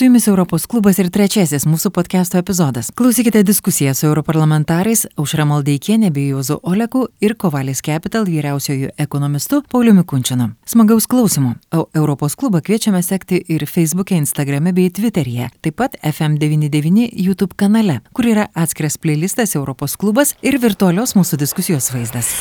[0.00, 2.86] Su jumis Europos klubas ir trečiasis mūsų podcast'o epizodas.
[2.96, 10.06] Klausykite diskusiją su europarlamentarais Aušra Maldeikienė bei Juozu Oleku ir Kovalis Capital vyriausiojų ekonomistu Pauliumi
[10.08, 10.46] Kunčinu.
[10.64, 11.50] Smagaus klausimų.
[11.76, 15.50] O Europos klubą kviečiame sekti ir Facebook'e, Instagram'e bei Twitter'e.
[15.60, 21.92] Taip pat FM99 YouTube kanale, kur yra atskiras playlistas Europos klubas ir virtualios mūsų diskusijos
[21.92, 22.32] vaizdas.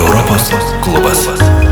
[0.00, 0.48] Europos
[0.88, 1.63] klubas.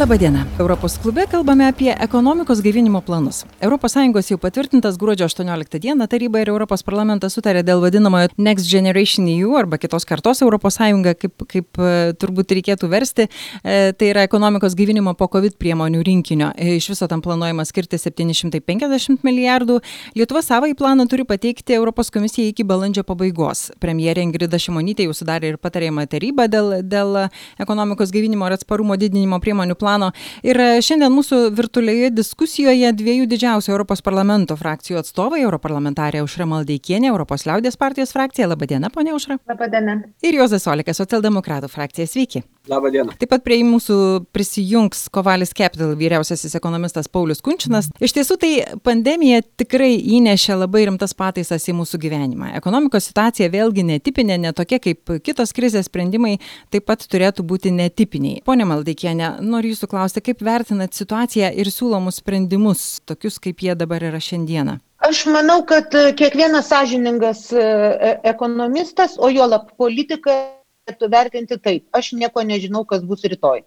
[0.00, 0.46] Labadiena.
[0.58, 3.44] Europos klube kalbame apie ekonomikos gaivinimo planus.
[3.60, 9.28] ES jau patvirtintas gruodžio 18 dieną taryba ir Europos parlamentas sutarė dėl vadinamojo Next Generation
[9.28, 10.78] EU arba kitos kartos ES,
[11.20, 13.26] kaip, kaip e, turbūt reikėtų versti.
[13.62, 16.48] E, tai yra ekonomikos gaivinimo po COVID priemonių rinkinio.
[16.56, 19.82] E, iš viso tam planuojama skirti 750 milijardų.
[20.16, 23.68] Lietuva savo į planą turi pateikti Europos komisijai iki balandžio pabaigos.
[23.84, 27.26] Premjerė Ingrida Šimonytė jau sudarė ir patarėjimą tarybą dėl, dėl
[27.60, 30.12] ekonomikos gaivinimo ir atsparumo didinimo priemonių plano plano.
[30.46, 37.10] Ir e, šiandien mūsų virtualioje diskusijoje dviejų didžiausių Europos parlamento frakcijų atstovai, europarlamentarė Užra Maldeikienė,
[37.10, 38.50] Europos liaudės partijos frakcija.
[38.50, 39.40] Labadiena, ponia Užra.
[39.50, 40.00] Labadiena.
[40.22, 42.06] Ir Jozas Olikas, socialdemokratų frakcija.
[42.10, 42.44] Sveiki.
[42.70, 43.14] Labadiena.
[43.18, 43.96] Taip pat prie mūsų
[44.34, 47.88] prisijungs Kovalis Capital vyriausiasis ekonomistas Paulius Kunčinas.
[48.02, 48.50] Iš tiesų tai
[48.86, 52.52] pandemija tikrai įnešė labai rimtas pataisas į mūsų gyvenimą.
[52.60, 56.36] Ekonomikos situacija vėlgi netipinė, netokia kaip kitos krizės sprendimai
[56.70, 58.44] taip pat turėtų būti netipiniai.
[58.46, 64.04] Pone Maldeikienė, noriu jūsų klausti, kaip vertinat situaciją ir siūlomus sprendimus, tokius kaip jie dabar
[64.12, 64.78] yra šiandieną?
[65.00, 70.59] Aš manau, kad kiekvienas sąžiningas e, e, ekonomistas, o juolap politikas,
[70.90, 73.64] reikėtų vertinti taip, aš nieko nežinau, kas bus rytoj.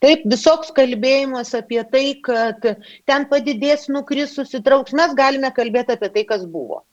[0.00, 2.62] Taip, visoks kalbėjimas apie tai, kad
[3.06, 6.84] ten padidės, nukris, susitrauks, mes galime kalbėti apie tai, kas buvo.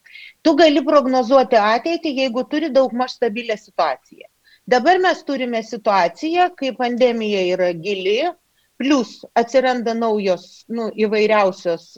[0.41, 4.27] Tu gali prognozuoti ateitį, jeigu turi daug maž stabilę situaciją.
[4.67, 8.23] Dabar mes turime situaciją, kai pandemija yra gili,
[8.77, 11.93] plus atsiranda naujos nu, įvairiausios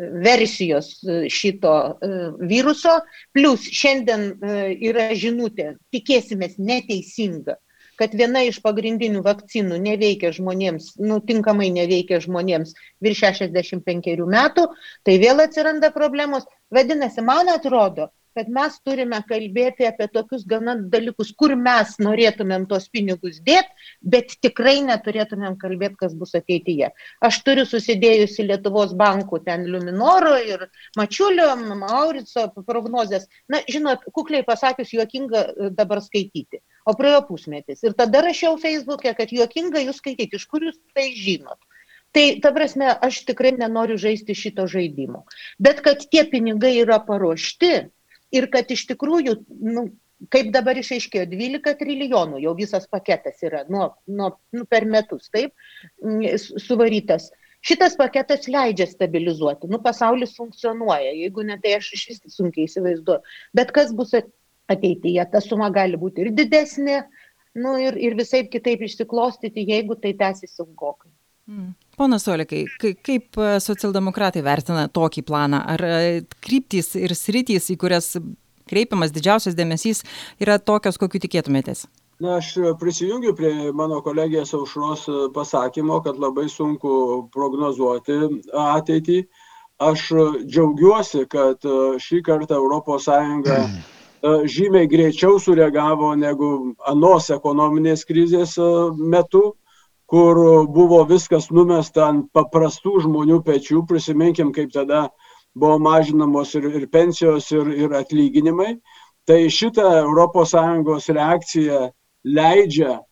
[0.00, 2.10] versijos e, šito e,
[2.48, 3.00] viruso,
[3.36, 7.56] plus šiandien e, yra žinutė, tikėsimės neteisinga,
[8.00, 12.72] kad viena iš pagrindinių vakcinų neveikia žmonėms, nu, tinkamai neveikia žmonėms
[13.04, 14.70] virš 65 metų,
[15.04, 16.48] tai vėl atsiranda problemos.
[16.72, 18.08] Vadinasi, man atrodo,
[18.40, 23.68] kad mes turime kalbėti apie tokius gana dalykus, kur mes norėtumėm tos pinigus dėti,
[24.00, 26.88] bet tikrai neturėtumėm kalbėti, kas bus ateityje.
[27.26, 31.52] Aš turiu susidėjusi Lietuvos bankų ten Luminoro ir Mačiulio,
[31.82, 33.28] Maurico prognozės.
[33.52, 36.62] Na, žinot, kukliai pasakius, juokinga e, dabar skaityti.
[36.88, 37.84] O praėjo pusmetis.
[37.84, 41.60] Ir tada rašiau Facebook'e, kad juokinga jūs skaityti, iš kur jūs tai žinot.
[42.16, 45.26] Tai, ta prasme, aš tikrai nenoriu žaisti šito žaidimo.
[45.62, 47.90] Bet kad tie pinigai yra paruošti,
[48.34, 49.36] ir kad iš tikrųjų,
[49.66, 49.86] nu,
[50.32, 55.54] kaip dabar išaiškėjo, 12 trilijonų jau visas paketas yra nuo, nuo, nu, per metus, taip,
[56.40, 57.30] suvarytas.
[57.64, 59.68] Šitas paketas leidžia stabilizuoti.
[59.68, 63.34] Nu, pasaulis funkcionuoja, jeigu ne tai aš iš vis sunkiai įsivaizduoju.
[63.56, 64.14] Bet kas bus
[64.70, 67.02] ateityje, ta suma gali būti ir didesnė,
[67.60, 71.10] nu, ir, ir visai kitaip išsiklostyti, jeigu tai tęsis ilgokai.
[72.00, 75.58] Ponas Olikai, kaip e, socialdemokratai vertina tokį planą?
[75.74, 75.96] Ar e,
[76.44, 78.14] kryptys ir sritys, į kurias
[78.70, 80.04] kreipiamas didžiausias dėmesys,
[80.40, 81.88] yra tokios, kokiu tikėtumėtės?
[82.20, 88.18] Na, aš prisijungiu prie mano kolegijos aušros pasakymo, kad labai sunku prognozuoti
[88.64, 89.22] ateitį.
[89.80, 90.10] Aš
[90.44, 93.10] džiaugiuosi, kad e, šį kartą ES
[94.54, 96.50] žymiai greičiau sureagavo negu
[96.88, 98.58] anos ekonominės krizės
[99.00, 99.50] metu
[100.10, 103.84] kur buvo viskas numesta ant paprastų žmonių pečių.
[103.86, 105.04] Prisiminkim, kaip tada
[105.54, 108.74] buvo mažinamos ir, ir pensijos, ir, ir atlyginimai.
[109.28, 111.80] Tai šitą ES reakciją
[112.26, 113.02] leidžia e,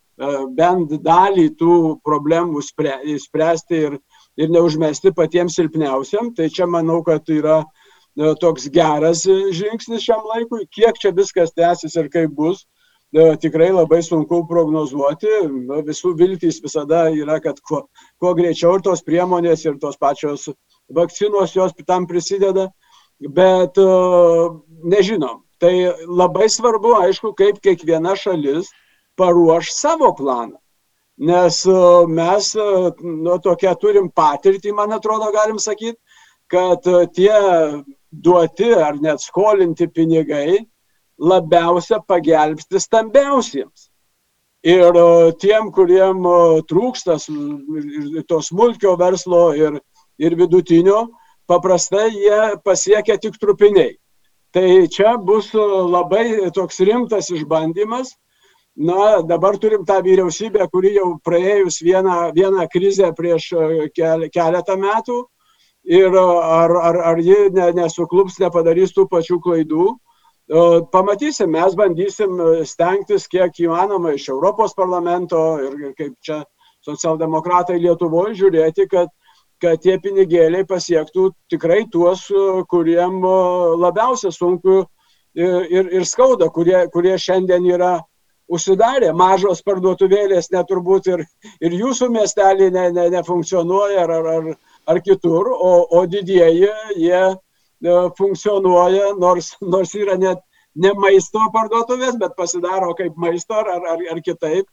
[0.59, 3.99] bent dalį tų problemų spręsti ir,
[4.35, 6.33] ir neužmesti patiems silpniausiam.
[6.35, 9.23] Tai čia manau, kad yra e, toks geras
[9.55, 10.67] žingsnis šiam laikui.
[10.75, 12.67] Kiek čia viskas tęsis ir kaip bus,
[13.15, 15.31] tikrai labai sunku prognozuoti.
[15.87, 17.87] Visų viltys visada yra, kad kuo,
[18.21, 20.49] kuo greičiau ir tos priemonės ir tos pačios
[20.89, 22.69] vakcinos jos tam prisideda,
[23.21, 23.77] bet
[24.85, 25.45] nežinom.
[25.59, 25.75] Tai
[26.07, 28.71] labai svarbu, aišku, kaip kiekviena šalis
[29.19, 30.59] paruoš savo planą.
[31.19, 31.65] Nes
[32.07, 32.53] mes
[33.03, 35.99] nu, tokia turim patirtį, man atrodo, galim sakyti,
[36.47, 37.35] kad tie
[38.13, 40.63] duoti ar net skolinti pinigai
[41.19, 43.89] labiausia pagelbsti stambiausiems.
[44.67, 44.97] Ir
[45.39, 46.25] tiem, kuriem
[46.69, 47.17] trūksta
[48.29, 49.79] to smulkio verslo ir,
[50.19, 51.09] ir vidutinio,
[51.47, 53.97] paprastai jie pasiekia tik trupiniai.
[54.53, 58.17] Tai čia bus labai toks rimtas išbandymas,
[58.79, 63.51] na, dabar turim tą vyriausybę, kuri jau praėjus vieną, vieną krizę prieš
[63.95, 65.25] keletą metų
[65.85, 69.89] ir ar, ar, ar ji ne, nesuklups, nepadarys tų pačių klaidų.
[70.49, 76.41] Pamatysim, mes bandysim stengtis kiek įmanoma iš Europos parlamento ir, kaip čia
[76.87, 79.11] socialdemokratai Lietuvoje žiūrėti, kad,
[79.61, 82.25] kad tie pinigėliai pasiektų tikrai tuos,
[82.73, 83.21] kuriem
[83.83, 84.87] labiausia sunku
[85.37, 87.99] ir, ir, ir skauda, kurie, kurie šiandien yra
[88.49, 91.27] užsidarę, mažos parduotuvėlės neturbūt ir,
[91.61, 94.49] ir jūsų miestelį ne, ne, nefunkcionuoja ar, ar, ar,
[94.89, 97.48] ar kitur, o, o didieji jie E,
[98.19, 100.43] funkcionuoja, nors, nors yra net
[100.79, 104.67] ne maisto parduotuvės, bet pasidaro kaip maisto ar, ar, ar kitaip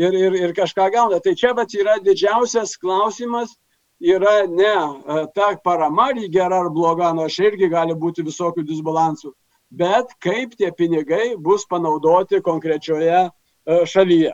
[0.00, 1.20] ir, ir, ir kažką gauna.
[1.20, 3.52] Tai čia vat yra didžiausias klausimas,
[4.00, 9.32] yra ne e, ta parama ar gera ar bloga, nors irgi gali būti visokių disbalansų,
[9.70, 13.30] bet kaip tie pinigai bus panaudoti konkrečioje e,
[13.84, 14.32] šalyje.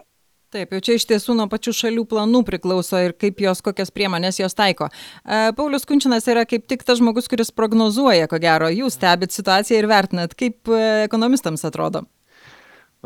[0.55, 4.37] Taip, jau čia iš tiesų nuo pačių šalių planų priklauso ir kaip jos, kokias priemonės
[4.39, 4.87] jos taiko.
[5.27, 9.81] E, Paulius Kunčinas yra kaip tik tas žmogus, kuris prognozuoja, ko gero, jūs stebit situaciją
[9.81, 12.05] ir vertinat, kaip e, ekonomistams atrodo.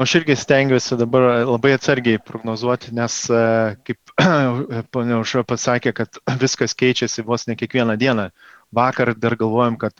[0.00, 3.40] Aš irgi stengiuosi dabar labai atsargiai prognozuoti, nes, e,
[3.88, 4.12] kaip
[4.92, 8.28] ponia Užra pasakė, kad viskas keičiasi vos ne kiekvieną dieną.
[8.76, 9.96] Vakar dar galvojom, kad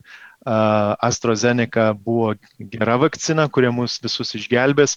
[0.47, 2.37] AstraZeneca buvo
[2.73, 4.95] gera vakcina, kurie mus visus išgelbės.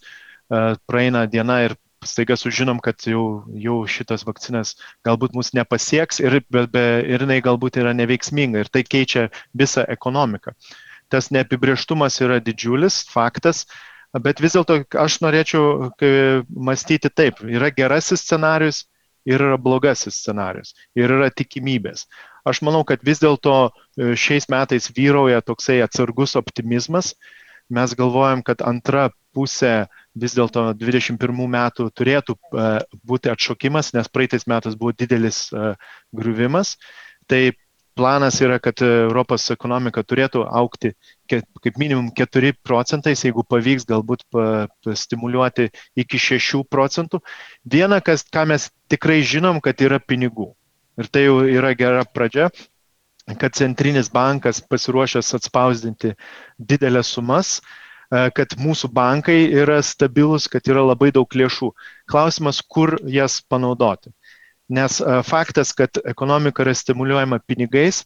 [0.88, 1.74] Praeina diena ir
[2.08, 4.76] staiga sužinom, kad jau, jau šitas vakcinas
[5.08, 9.86] galbūt mus nepasieks ir, be, be, ir jinai galbūt yra neveiksminga ir tai keičia visą
[9.90, 10.56] ekonomiką.
[11.14, 13.66] Tas neapibrieštumas yra didžiulis faktas,
[14.24, 15.92] bet vis dėlto aš norėčiau
[16.50, 18.86] mąstyti taip, yra gerasis scenarius
[19.26, 22.08] ir yra blogasis scenarius ir yra tikimybės.
[22.44, 27.14] Aš manau, kad vis dėlto e, šiais metais vyrauja toksai atsargus optimizmas.
[27.70, 29.88] Mes galvojam, kad antra pusė
[30.20, 32.70] vis dėlto 21 metų turėtų e,
[33.08, 35.74] būti atšokimas, nes praeitais metais buvo didelis e,
[36.14, 36.76] griuvimas.
[37.32, 37.42] Tai
[37.96, 40.94] planas yra, kad Europos ekonomika turėtų aukti
[41.30, 44.26] kaip minimum 4 procentais, jeigu pavyks galbūt
[44.98, 45.70] stimuliuoti
[46.02, 47.22] iki 6 procentų.
[47.64, 50.52] Viena, kas, ką mes tikrai žinom, kad yra pinigų.
[51.00, 52.52] Ir tai jau yra gera pradžia,
[53.40, 56.14] kad centrinis bankas pasiruošęs atspausdinti
[56.60, 57.60] didelės sumas,
[58.14, 61.72] E, kad mūsų bankai yra stabilus, kad yra labai daug lėšų.
[62.12, 64.14] Klausimas, kur jas panaudoti.
[64.74, 68.04] Nes e, faktas, kad ekonomika yra stimuliuojama pinigais,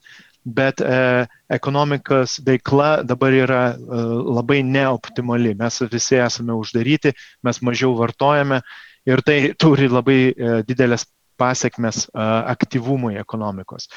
[0.47, 5.55] bet e, ekonomikos veikla dabar yra labai neoptimali.
[5.59, 7.11] Mes visi esame uždaryti,
[7.43, 8.61] mes mažiau vartojame
[9.07, 10.19] ir tai turi labai
[10.67, 11.03] didelės
[11.37, 13.89] pasiekmes aktyvumui ekonomikos.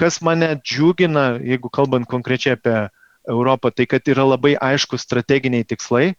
[0.00, 2.76] Kas mane džiugina, jeigu kalbant konkrečiai apie
[3.28, 6.14] Europą, tai kad yra labai aiškus strateginiai tikslai.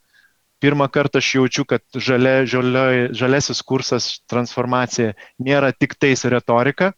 [0.61, 6.91] Pirmą kartą aš jaučiu, kad žalia, žalia, žalesis kursas transformacija nėra tik tais retorika,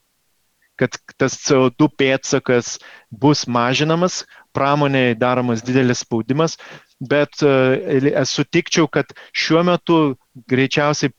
[0.76, 2.76] kad tas CO2 pėtsakas
[3.08, 6.58] bus mažinamas, pramonėje daromas didelis spaudimas,
[7.00, 10.00] bet e, sutikčiau, kad šiuo metu
[10.52, 11.14] greičiausiai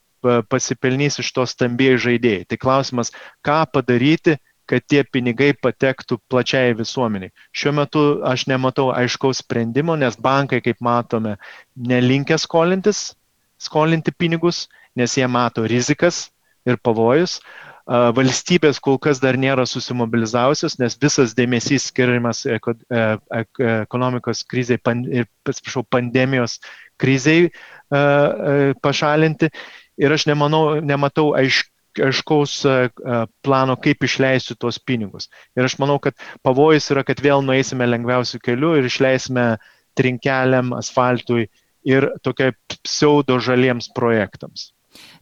[0.49, 2.45] pasipelnys iš to stambėjai žaidėjai.
[2.49, 3.13] Tai klausimas,
[3.45, 4.39] ką padaryti,
[4.71, 7.33] kad tie pinigai patektų plačiai visuomeniai.
[7.53, 11.37] Šiuo metu aš nematau aiškaus sprendimo, nes bankai, kaip matome,
[11.77, 13.13] nelinkia skolintis,
[13.61, 14.67] skolinti pinigus,
[14.97, 16.29] nes jie mato rizikas
[16.69, 17.41] ir pavojus.
[17.85, 22.57] Valstybės kol kas dar nėra susimobilizavusios, nes visas dėmesys skiriamas e,
[23.37, 24.81] ekonomikos kriziai
[25.13, 26.63] ir, atsiprašau, pandemijos
[26.97, 27.51] kriziai
[28.81, 29.53] pašalinti.
[30.01, 35.29] Ir aš nemanau, nematau aiškiai aiškaus e, e, plano, kaip išleisti tuos pinigus.
[35.57, 39.47] Ir aš manau, kad pavojus yra, kad vėl nueisime lengviausių kelių ir išleisime
[39.99, 41.49] trinkeliam, asfaltui
[41.87, 44.73] ir tokia pseudo žaliems projektams.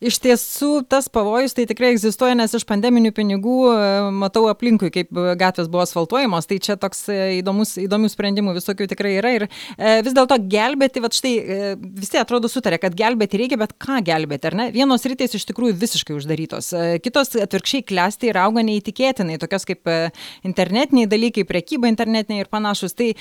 [0.02, 3.74] Iš tiesų, tas pavojus tai tikrai egzistuoja, nes iš pandeminių pinigų e,
[4.18, 9.12] matau aplinkui, kaip gatvės buvo asfaltuojamos, tai čia toks e, įdomus, įdomių sprendimų visokių tikrai
[9.20, 11.32] yra ir e, vis dėlto gelbėti, va štai
[11.78, 14.66] visi atrodo sutarė, kad gelbėti reikia, bet ką gelbėti, ar ne?
[14.74, 16.72] Vienos rytis iš tikrųjų visiškai uždarytos,
[17.04, 19.86] kitos atvirkščiai klesti ir auga neįtikėtinai, tokios kaip
[20.48, 22.96] internetiniai dalykai, prekyba internetiniai ir panašus.
[22.98, 23.12] Tai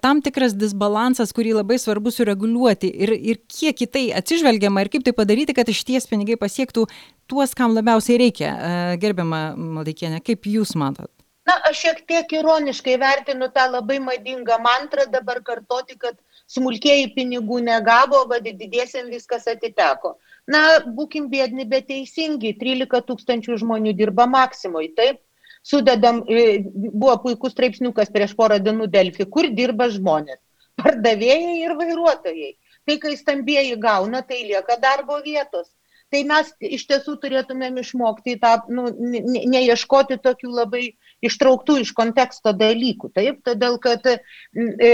[0.00, 5.04] tam tikras disbalansas, kurį labai svarbu sureguliuoti ir, ir kiek į tai atsižvelgiama ir kaip
[5.04, 6.86] tai padaryti, kad iš ties pinigai pasiektų
[7.30, 8.54] tuos, kam labiausiai reikia.
[8.54, 11.10] E, gerbiama Maldaikienė, kaip Jūs matot?
[11.44, 16.16] Na, aš šiek tiek ironiškai vertinu tą labai madingą mantrą dabar kartoti, kad
[16.48, 20.14] smulkiai pinigų negavo, vad didiesiam viskas atiteko.
[20.48, 20.62] Na,
[20.96, 25.20] būkim bėdni, bet teisingi, 13 tūkstančių žmonių dirba maksimui, taip?
[25.64, 30.40] Sudedam, e, buvo puikus straipsniukas prieš porą dienų Delfi, kur dirba žmonės.
[30.80, 32.52] Pardavėjai ir vairuotojai.
[32.84, 35.70] Tai kai stambieji gauna, tai lieka darbo vietos.
[36.14, 40.84] Tai mes iš tiesų turėtumėm išmokti tą, nu, ne, neieškoti tokių labai
[41.26, 43.10] ištrauktų iš konteksto dalykų.
[43.16, 44.92] Taip, todėl kad e,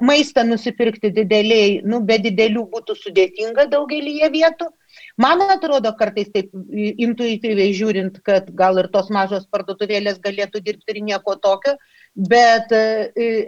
[0.00, 4.68] maistą nusipirkti dideliai, nu, be didelių būtų sudėtinga daugelį vietų.
[5.18, 11.02] Man atrodo, kartais taip intuityviai žiūrint, kad gal ir tos mažos parduotuvėlės galėtų dirbti ir
[11.08, 11.74] nieko tokio,
[12.14, 12.84] bet e,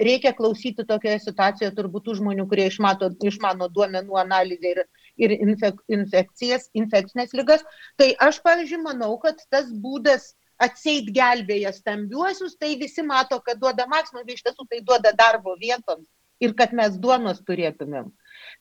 [0.01, 4.85] reikia klausyti tokioje situacijoje turbūt tų žmonių, kurie išmato, išmano duomenų analizę ir,
[5.21, 7.65] ir infek, infekcijas, infekcinės lygas.
[8.01, 13.89] Tai aš, pavyzdžiui, manau, kad tas būdas atseit gelbėja stambiuosius, tai visi mato, kad duoda
[13.91, 16.07] maksimum, iš tiesų tai duoda darbo vietoms
[16.43, 18.11] ir kad mes duonos turėtumėm.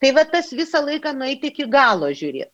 [0.01, 2.51] Tai va tas visą laiką nueiti iki galo žiūrėti.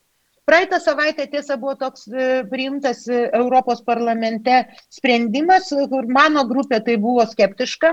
[0.50, 6.96] Praeitą savaitę tiesa buvo toks e, priimtas e, Europos parlamente sprendimas, kur mano grupė tai
[6.98, 7.92] buvo skeptiška,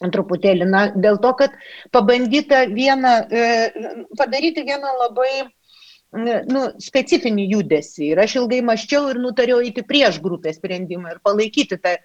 [0.00, 1.54] truputėlį, na, dėl to, kad
[1.94, 3.46] pabandyta vieną, e,
[4.18, 5.30] padaryti vieną labai
[6.50, 8.12] nu, specifinį judesį.
[8.12, 11.96] Ir aš ilgai maščiau ir nutariau eiti prieš grupės sprendimą ir palaikyti tą.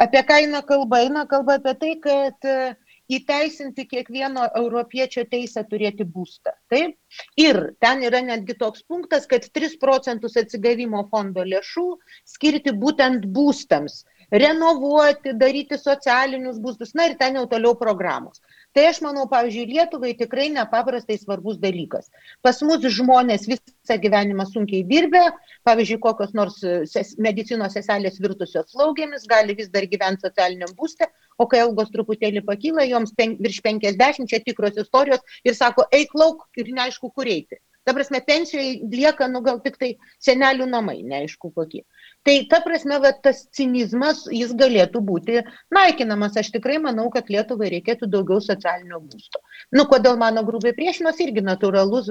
[0.00, 1.02] Apie ką eina kalba?
[1.04, 2.70] Eina kalba apie tai, kad uh,
[3.10, 6.54] įteisinti kiekvieno europiečio teisę turėti būstą.
[6.72, 6.96] Taip?
[7.40, 11.86] Ir ten yra netgi toks punktas, kad 3 procentus atsigavimo fondo lėšų
[12.34, 18.40] skirti būtent būstams renovuoti, daryti socialinius būstus, na ir ten jau toliau programos.
[18.70, 22.06] Tai aš manau, pavyzdžiui, Lietuvai tikrai nepaprastai svarbus dalykas.
[22.46, 25.24] Pas mus žmonės visą gyvenimą sunkiai dirbę,
[25.66, 26.60] pavyzdžiui, kokios nors
[26.92, 32.44] ses, medicinos seselės virtusios slaugėmis, gali vis dar gyventi socialiniam būste, o kai algos truputėlį
[32.46, 37.26] pakyla, joms pen, virš 50, čia tikros istorijos ir sako, eik lauk ir neaišku, kur
[37.26, 37.58] eiti.
[37.84, 41.80] Ta prasme, pensijoje lieka, nu gal tik tai senelių namai, neaišku kokie.
[42.22, 45.38] Tai ta prasme, va, tas cinizmas, jis galėtų būti
[45.72, 46.34] naikinamas.
[46.36, 49.40] Aš tikrai manau, kad Lietuvai reikėtų daugiau socialinio būsto.
[49.72, 52.10] Nu, kodėl mano grubiai priešinos, irgi natūralus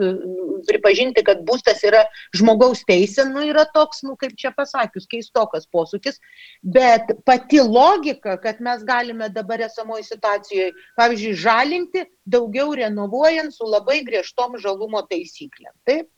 [0.66, 2.02] pripažinti, kad būstas yra
[2.34, 6.18] žmogaus teisė, nu, yra toks, nu, kaip čia pasakius, keistokas posūkis.
[6.66, 14.02] Bet pati logika, kad mes galime dabar esamoje situacijoje, pavyzdžiui, žalinti daugiau renovuojant su labai
[14.10, 15.76] griežtom žalumo taisyklėm.
[15.86, 16.10] Taip?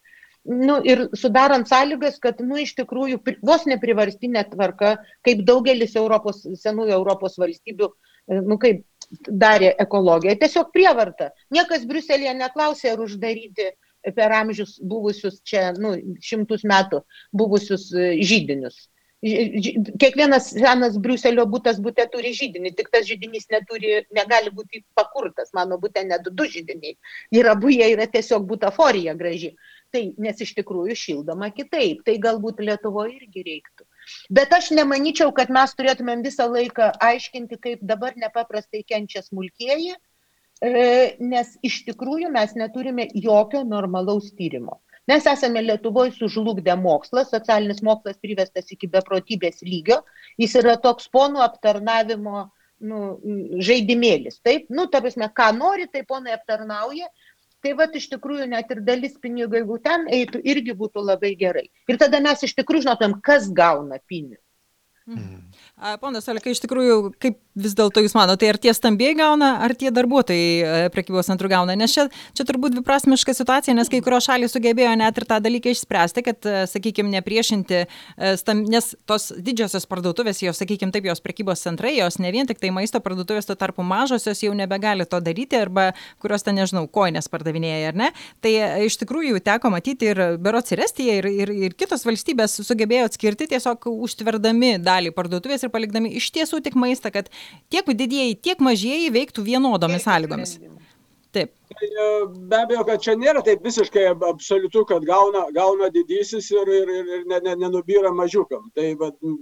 [0.43, 4.95] Nu, ir sudarant sąlygas, kad, nu, iš tikrųjų, vos neprivarstinė tvarka,
[5.27, 7.91] kaip daugelis Europos, senųjų Europos valstybių,
[8.27, 8.85] e, nu, kaip
[9.27, 11.31] darė ekologija, tiesiog prievarta.
[11.53, 13.71] Niekas Briuselėje neklausė, ar uždaryti
[14.15, 15.93] per amžius buvusius čia, nu,
[16.23, 17.03] šimtus metų
[17.37, 18.87] buvusius e, žydinius.
[19.21, 25.51] Kiekvienas senas Briuselio būtas būte turi žydinį, tik tas žydinys neturi, negali būti pakurtas.
[25.53, 26.95] Mano būte net du žydiniai.
[27.37, 29.51] Ir abu jie yra tiesiog butaforija graži.
[29.91, 32.05] Tai nes iš tikrųjų šildoma kitaip.
[32.07, 33.87] Tai galbūt Lietuvoje irgi reiktų.
[34.33, 39.97] Bet aš nemanyčiau, kad mes turėtumėm visą laiką aiškinti, kaip dabar nepaprastai kenčia smulkieji,
[40.63, 40.71] e,
[41.19, 44.79] nes iš tikrųjų mes neturime jokio normalaus tyrimo.
[45.09, 50.01] Mes esame Lietuvoje sužlugdę mokslą, socialinis mokslas privestas iki beprotybės lygio,
[50.39, 52.45] jis yra toks ponų aptarnavimo
[52.81, 53.01] nu,
[53.61, 54.39] žaidimėlis.
[54.45, 57.09] Taip, nu, ta prasme, ką nori, tai ponai aptarnauja.
[57.61, 61.67] Tai va, iš tikrųjų, net ir dalis pinigų, jeigu ten eitų, irgi būtų labai gerai.
[61.91, 64.41] Ir tada mes iš tikrųjų žinotumėm, kas gauna pinigus.
[65.05, 65.50] Mhm.
[65.81, 69.73] Ponas Alika, iš tikrųjų, kaip vis dėlto jūs manote, tai ar tie stambėjai gauna, ar
[69.75, 71.73] tie darbuotojai e, prekybos centrų gauna?
[71.79, 72.03] Nes čia,
[72.37, 76.37] čia turbūt dviprasmiška situacija, nes kai kurios šalys sugebėjo net ir tą dalyką išspręsti, kad,
[76.45, 81.95] e, sakykime, nepriešinti, e, stam, nes tos didžiosios parduotuvės, jos, sakykime, taip, jos prekybos centrai,
[81.97, 85.89] jos ne vien tik tai maisto parduotuvės, tuo tarpu mažosios jau nebegali to daryti, arba
[86.21, 88.11] kurios ten, nežinau, koinės pardavinėja, ar ne?
[88.45, 88.53] Tai
[88.85, 93.49] iš tikrųjų teko matyti ir Berots ir Estija, ir, ir, ir kitos valstybės sugebėjo atskirti
[93.51, 97.31] tiesiog užtverdami dalį parduotuvės ir palikdami iš tiesų tik maistą, kad
[97.71, 100.59] tiek didieji, tiek mažieji veiktų vienodomis sąlygomis.
[101.31, 101.53] Taip.
[101.79, 106.71] Tai e, be abejo, kad čia nėra taip visiškai absoliutu, kad gauna, gauna didysis ir,
[106.79, 108.65] ir, ir, ir ne, ne, nenubyra mažiukam.
[108.75, 108.89] Tai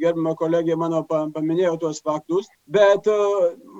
[0.03, 3.17] gerbima kolegė mano paminėjo tuos faktus, bet e,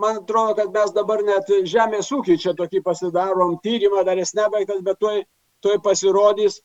[0.02, 4.82] man atrodo, kad mes dabar net žemės ūkį čia tokį pasidarom, tyrimą dar jis nebaigtas,
[4.90, 5.22] bet tuoj,
[5.62, 6.64] tuoj pasirodys,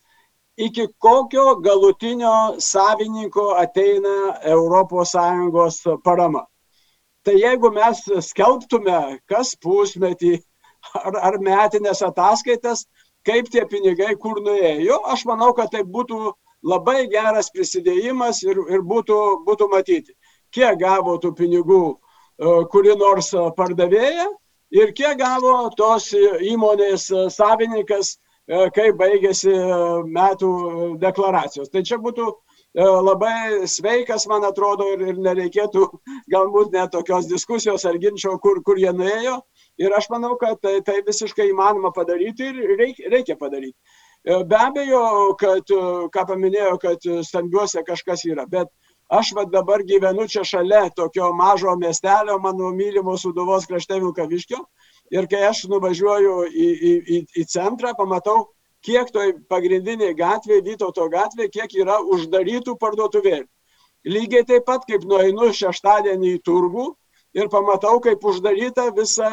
[0.56, 6.46] iki kokio galutinio savininko ateina ES parama.
[7.25, 10.38] Tai jeigu mes skelbtume kas pusmetį
[10.94, 12.84] ar, ar metinės ataskaitas,
[13.25, 16.34] kaip tie pinigai kur nuėjo, aš manau, kad tai būtų
[16.64, 20.14] labai geras prisidėjimas ir, ir būtų, būtų matyti,
[20.52, 21.96] kiek gavo tų pinigų e,
[22.73, 24.28] kuri nors pardavėja
[24.75, 28.18] ir kiek gavo tos įmonės savininkas
[28.49, 30.51] kai baigėsi e, metų
[31.01, 31.71] deklaracijos.
[31.73, 32.35] Tai čia būtų e,
[32.85, 35.89] labai sveikas, man atrodo, ir, nereikėtų
[36.35, 39.41] galbūt net tokios diskusijos ar ginčio, kur, kur jie nuėjo,
[39.79, 43.75] Ir aš manau, kad tai, tai visiškai įmanoma padaryti ir reikia, reikia padaryti.
[44.25, 45.71] Be abejo, kad,
[46.15, 48.71] ką paminėjo, kad stambiuose kažkas yra, bet
[49.13, 54.63] aš va dabar gyvenu čia šalia tokio mažo miestelio, mano mylimo Suduvos krašte Vilkaviškio.
[55.12, 58.49] Ir kai aš nuvažiuoju į, į, į, į centrą, pamatau,
[58.84, 63.49] kiek toj pagrindiniai gatvė, Vytauto gatvė, kiek yra uždarytų parduotuvėlių.
[64.04, 66.90] Lygiai taip pat, kaip nueinu šeštadienį į turgų
[67.34, 69.30] ir pamatau, kaip uždaryta visa,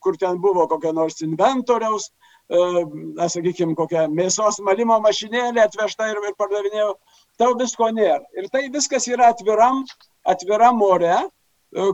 [0.00, 2.10] kur ten buvo kokia nors inventoriaus,
[2.48, 6.92] na, sakykime, kokia mėsos malimo mašinėlė atvežta ir, ir pardavinėjau,
[7.40, 8.22] tau visko nėra.
[8.38, 9.82] Ir tai viskas yra atviram,
[10.28, 11.16] atviram ore,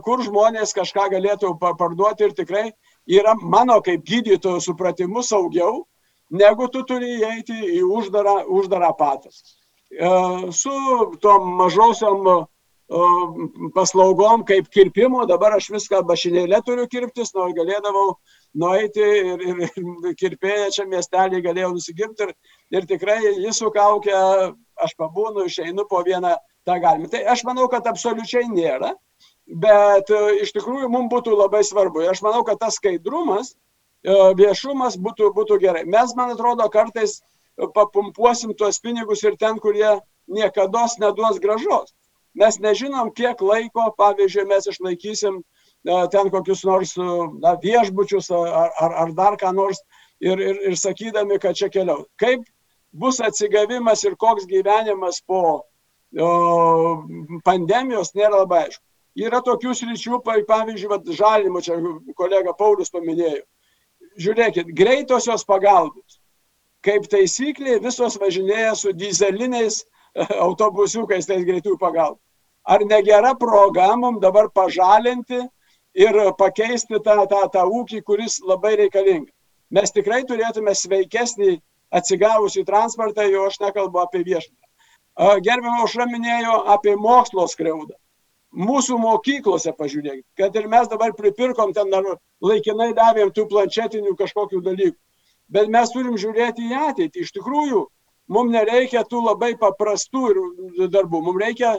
[0.05, 2.67] kur žmonės kažką galėtų parduoti ir tikrai
[3.07, 5.85] yra mano kaip gydytojo supratimu saugiau,
[6.31, 9.41] negu tu turi įeiti į uždarą, uždarą patas.
[10.55, 10.71] Su
[11.21, 12.47] tom mažosiom
[13.75, 18.17] paslaugom kaip kirpimo, dabar aš viską bašinėlė turiu kirptis, nors galėdavau
[18.59, 22.33] nueiti ir, ir, ir kirpėję čia miestelį galėjau nusikirpti ir,
[22.75, 24.17] ir tikrai jis sukaukia,
[24.83, 26.35] aš pabūnu, išeinu po vieną
[26.67, 27.07] tą galimą.
[27.13, 28.91] Tai aš manau, kad absoliučiai nėra,
[29.51, 32.05] bet iš tikrųjų mums būtų labai svarbu.
[32.05, 33.55] Ir aš manau, kad tas skaidrumas,
[34.03, 35.83] viešumas būtų, būtų gerai.
[35.85, 37.19] Mes, man atrodo, kartais
[37.75, 39.99] papumpuosim tuos pinigus ir ten, kurie
[40.31, 41.91] niekada neduos gražos
[42.33, 45.41] mes nežinom, kiek laiko, pavyzdžiui, mes išlaikysim
[46.13, 49.81] ten kokius nors na, viešbučius ar, ar, ar dar ką nors
[50.21, 52.05] ir, ir, ir sakydami, kad čia keliau.
[52.21, 52.45] Kaip
[52.91, 55.41] bus atsigavimas ir koks gyvenimas po
[56.21, 56.29] o,
[57.47, 58.85] pandemijos, nėra labai aišku.
[59.19, 61.75] Yra tokių sričių, pavyzdžiui, žalimo, čia
[62.15, 63.43] kolega Paulius paminėjo.
[64.19, 66.19] Žiūrėkit, greitosios pagalbos.
[66.81, 69.83] Kaip taisyklė, visos važinėja su dizeliniais
[70.47, 72.19] autobusiukais tais greitųjų pagalbų.
[72.63, 75.41] Ar negera proga mums dabar pažalinti
[75.97, 79.33] ir pakeisti tą, tą, tą ūkį, kuris labai reikalingas.
[79.71, 81.59] Mes tikrai turėtume sveikesnį
[81.95, 84.67] atsigavusį transportą, jau aš nekalbu apie viešbutį.
[85.45, 87.95] Gerbiamą aušra minėjo apie mokslo skriaudą.
[88.51, 94.59] Mūsų mokyklose pažiūrėkit, kad ir mes dabar pripirkom ten ar laikinai davėm tų planšetinių kažkokių
[94.65, 94.97] dalykų.
[95.51, 97.23] Bet mes turim žiūrėti į ateitį.
[97.23, 97.85] Iš tikrųjų,
[98.27, 100.33] mums nereikia tų labai paprastų
[100.91, 101.77] darbų, mums reikia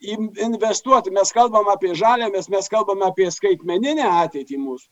[0.00, 4.88] investuoti, mes kalbam apie žalėmės, mes kalbam apie skaitmeninę ateitį mūsų.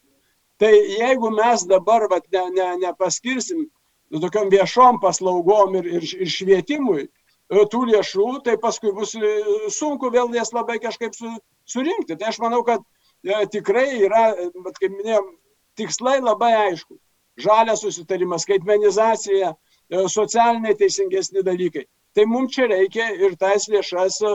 [0.58, 3.66] Tai jeigu mes dabar vat, ne, ne, nepaskirsim
[4.20, 7.08] tokiam viešom paslaugom ir, ir, ir švietimui
[7.50, 9.14] tų lėšų, tai paskui bus
[9.74, 11.30] sunku vėl jas labai kažkaip su,
[11.68, 12.16] surinkti.
[12.18, 12.82] Tai aš manau, kad
[13.22, 14.28] e, tikrai yra,
[14.64, 15.30] bet kaip minėjom,
[15.78, 16.98] tikslai labai aišku.
[17.36, 19.52] Žalė susitarimas, skaitmenizacija,
[19.88, 21.84] E, socialiniai teisingesni dalykai.
[22.14, 24.32] Tai mums čia reikia ir tas lėšas e,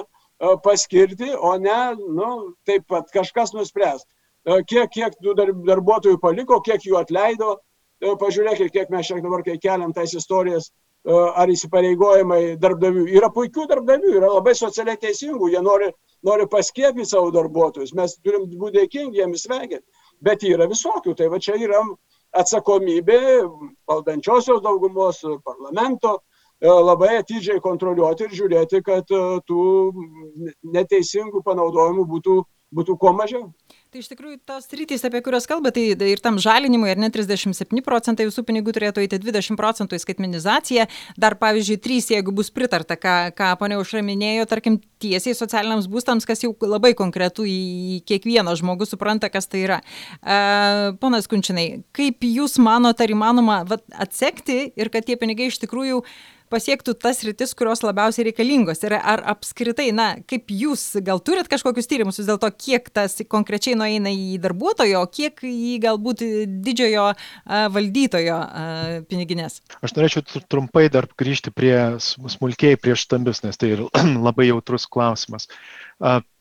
[0.64, 1.80] paskirti, o ne,
[2.20, 2.30] nu,
[2.68, 4.06] taip pat kažkas nuspręs.
[4.48, 5.36] E, kiek, kiek tų
[5.68, 7.58] darbuotojų paliko, kiek jų atleido,
[8.22, 10.72] pažiūrėkit, kiek mes čia dabar, kai keliam tais istorijas,
[11.10, 13.08] ar įsipareigojimai darbdavių.
[13.18, 15.90] Yra puikių darbdavių, yra labai socialiai teisingų, jie nori,
[16.24, 19.86] nori paskiepyti savo darbuotojus, mes turim būti dėkingi jiems sveikinti,
[20.22, 21.82] bet yra visokių, tai va čia yra
[22.38, 23.22] atsakomybė
[23.90, 26.14] valdančiosios daugumos parlamento
[26.62, 29.66] e, labai atidžiai kontroliuoti ir žiūrėti, kad e, tų
[30.78, 32.38] neteisingų panaudojimų būtų,
[32.78, 33.50] būtų kuo mažiau.
[33.92, 37.82] Tai iš tikrųjų tos rytys, apie kurias kalba, tai ir tam žalinimui, ar ne 37
[37.84, 40.86] procentai visų pinigų turėtų eiti 20 procentų į skaitmenizaciją,
[41.20, 46.24] dar pavyzdžiui 3, jeigu bus pritarta, ką, ką ponia Užra minėjo, tarkim, tiesiai socialiniams būstams,
[46.24, 47.60] kas jau labai konkretų į
[48.08, 49.84] kiekvieną žmogų supranta, kas tai yra.
[50.24, 55.60] Uh, ponas Kunčinai, kaip jūs manote, ar įmanoma vat, atsekti ir kad tie pinigai iš
[55.66, 56.06] tikrųjų
[56.52, 58.84] pasiektų tas rytis, kurios labiausiai reikalingos.
[58.86, 63.78] Ir ar apskritai, na, kaip jūs gal turit kažkokius tyrimus vis dėlto, kiek tas konkrečiai
[63.80, 66.24] nueina į darbuotojo, kiek į galbūt
[66.66, 67.12] didžiojo
[67.76, 68.40] valdytojo
[69.12, 69.62] piniginės?
[69.82, 73.76] Aš norėčiau trumpai dar grįžti prie smulkiai prieš stambius, nes tai
[74.28, 75.48] labai jautrus klausimas.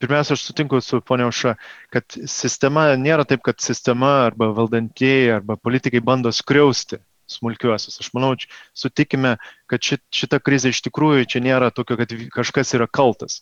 [0.00, 1.54] Pirmiausia, aš sutinku su ponia Uša,
[1.92, 8.00] kad sistema nėra taip, kad sistema arba valdantieji arba politikai bando skriausti smulkiuosius.
[8.02, 8.34] Aš manau,
[8.76, 9.36] sutikime,
[9.70, 13.40] kad šit, šita krizė iš tikrųjų čia nėra tokio, kad kažkas yra kaltas.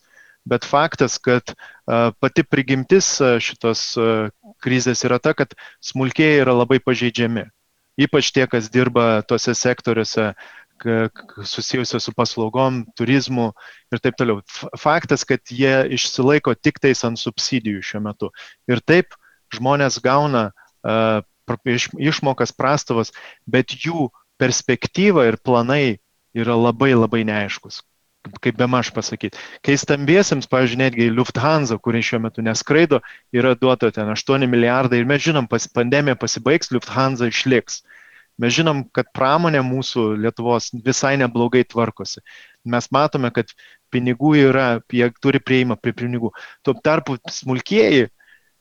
[0.48, 1.52] Bet faktas, kad
[2.22, 3.90] pati prigimtis šitos
[4.64, 5.52] krizės yra ta, kad
[5.84, 7.48] smulkiai yra labai pažeidžiami.
[7.98, 10.30] Ypač tie, kas dirba tuose sektoriuose
[11.42, 13.50] susijusios su paslaugom, turizmu
[13.92, 14.42] ir taip toliau.
[14.78, 18.30] Faktas, kad jie išsilaiko tik tais ant subsidijų šiuo metu.
[18.70, 19.18] Ir taip
[19.54, 21.20] žmonės gauna uh,
[21.98, 23.12] išmokas prastovas,
[23.46, 24.08] bet jų
[24.38, 25.98] perspektyva ir planai
[26.36, 27.82] yra labai labai neaiškus.
[28.42, 29.38] kaip be maž pasakyti.
[29.64, 33.00] Kai stambiesiams, pavyzdžiui, netgi Lufthansa, kuri šiuo metu neskraido,
[33.32, 37.82] yra duota ten 8 milijardai ir mes žinom, pas, pandemija pasibaigs, Lufthansa išliks.
[38.38, 42.20] Mes žinom, kad pramonė mūsų Lietuvos visai neblogai tvarkosi.
[42.68, 43.50] Mes matome, kad
[43.90, 46.30] pinigų yra, jie turi prieimą prie pinigų.
[46.62, 48.10] Tuo tarpu smulkieji,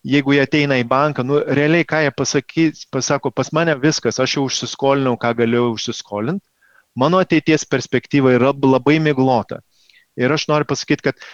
[0.05, 4.37] jeigu jie ateina į banką, nu, realiai ką jie pasakys, pasako, pas mane viskas, aš
[4.37, 6.45] jau užsiskolinau, ką galiu užsiskolinti,
[6.97, 9.61] mano ateities perspektyva yra labai miglota.
[10.17, 11.27] Ir aš noriu pasakyti, kad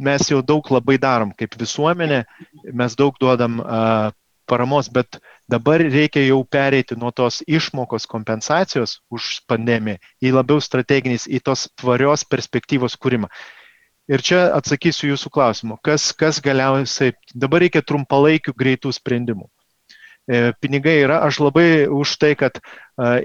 [0.00, 2.24] mes jau daug labai darom kaip visuomenė,
[2.72, 4.10] mes daug duodam uh,
[4.46, 11.28] paramos, bet dabar reikia jau pereiti nuo tos išmokos kompensacijos už pandemiją į labiau strateginis,
[11.28, 13.30] į tos tvarios perspektyvos kūrimą.
[14.12, 19.46] Ir čia atsakysiu jūsų klausimu, kas, kas galiausiai, dabar reikia trumpalaikių greitų sprendimų.
[20.28, 22.62] E, pinigai yra, aš labai už tai, kad e,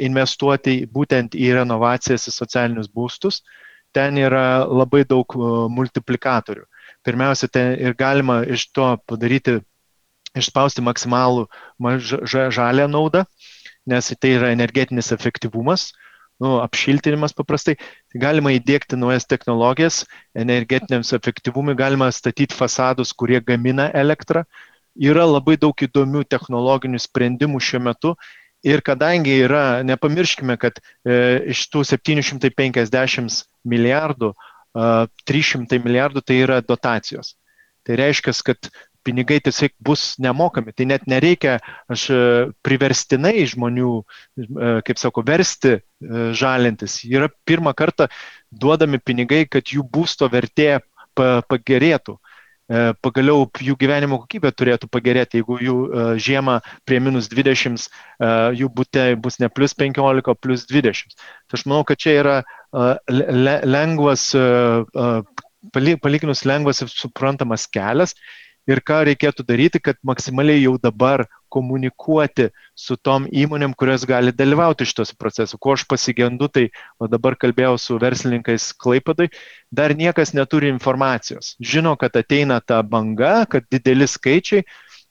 [0.08, 3.41] investuoti būtent į renovacijas, į socialinius būstus,
[3.93, 6.63] ten yra labai daug e, multiplikatorių.
[7.06, 9.60] Pirmiausia, ten ir galima iš to padaryti,
[10.38, 11.45] išspausti maksimalų
[12.26, 13.26] žalę naudą,
[13.88, 15.91] nes tai yra energetinis efektyvumas,
[16.43, 17.78] nu, apšiltinimas paprastai.
[18.12, 20.04] Tai galima įdėkti naujas technologijas,
[20.38, 24.43] energetiniams efektyvumui galima statyti fasadus, kurie gamina elektrą,
[24.97, 28.13] yra labai daug įdomių technologinių sprendimų šiuo metu.
[28.65, 31.17] Ir kadangi yra, nepamirškime, kad e,
[31.54, 34.88] iš tų 750 milijardų, e,
[35.30, 37.36] 300 milijardų tai yra dotacijos.
[37.86, 38.67] Tai reiškia, kad
[39.07, 40.73] pinigai tiesiog bus nemokami.
[40.75, 41.57] Tai net nereikia
[41.91, 42.21] aš e,
[42.65, 45.81] priverstinai žmonių, e, kaip sako, versti e,
[46.37, 46.99] žalintis.
[47.07, 48.09] Yra pirmą kartą
[48.51, 50.77] duodami pinigai, kad jų būsto vertė
[51.17, 52.19] pagerėtų.
[53.01, 55.75] Pagaliau jų gyvenimo kokybė turėtų pagerėti, jeigu jų
[56.19, 57.85] žiemą prie minus 20,
[58.19, 61.15] e, jų būte bus ne plus 15, o plus 20.
[61.47, 62.35] Tai aš manau, kad čia yra
[63.63, 64.33] lengvas,
[65.71, 68.13] palyginus lengvas ir suprantamas kelias
[68.67, 74.86] ir ką reikėtų daryti, kad maksimaliai jau dabar komunikuoti su tom įmonėm, kurios gali dalyvauti
[74.88, 75.60] šituose procesuose.
[75.63, 76.67] Ko aš pasigendu, tai
[76.99, 79.30] o dabar kalbėjau su verslininkais Klaipadai,
[79.71, 81.56] dar niekas neturi informacijos.
[81.63, 84.67] Žino, kad ateina ta banga, kad dideli skaičiai,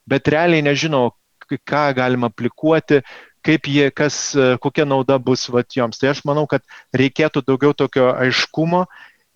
[0.06, 1.08] bet realiai nežino,
[1.46, 3.00] ką galima aplikuoti,
[3.46, 6.00] kaip jie, kas, kokia nauda bus vat, joms.
[6.02, 6.64] Tai aš manau, kad
[6.96, 8.84] reikėtų daugiau tokio aiškumo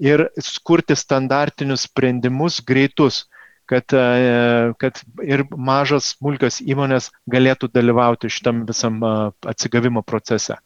[0.03, 3.25] ir skurti standartinius sprendimus greitus
[3.71, 9.13] kad, e, kad ir mažas smulkios įmonės galėtų dalyvauti šitam visam e,
[9.53, 10.59] atsigavimo procese.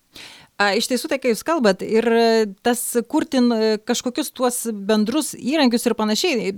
[0.54, 2.06] A, iš tiesų, tai kai jūs kalbat, ir
[2.62, 2.78] tas
[3.10, 3.48] kurtin
[3.90, 6.52] kažkokius tuos bendrus įrankius ir panašiai,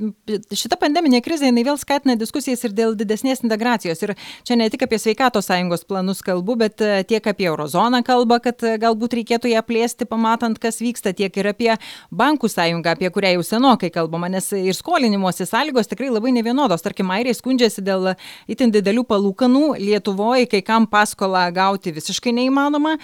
[0.53, 4.03] šita pandeminė krizė, jinai vėl skatina diskusijas ir dėl didesnės integracijos.
[4.05, 4.13] Ir
[4.45, 9.17] čia ne tik apie sveikato sąjungos planus kalbu, bet tiek apie eurozoną kalba, kad galbūt
[9.17, 11.73] reikėtų ją plėsti, pamatant, kas vyksta, tiek ir apie
[12.13, 16.85] bankų sąjungą, apie kurią jau senokai kalbama, nes ir skolinimuose sąlygos tikrai labai nevienodos.
[16.85, 18.13] Tarkim, airiai skundžiasi dėl
[18.45, 22.99] itin didelių palūkanų, Lietuvoje kai kam paskolą gauti visiškai neįmanoma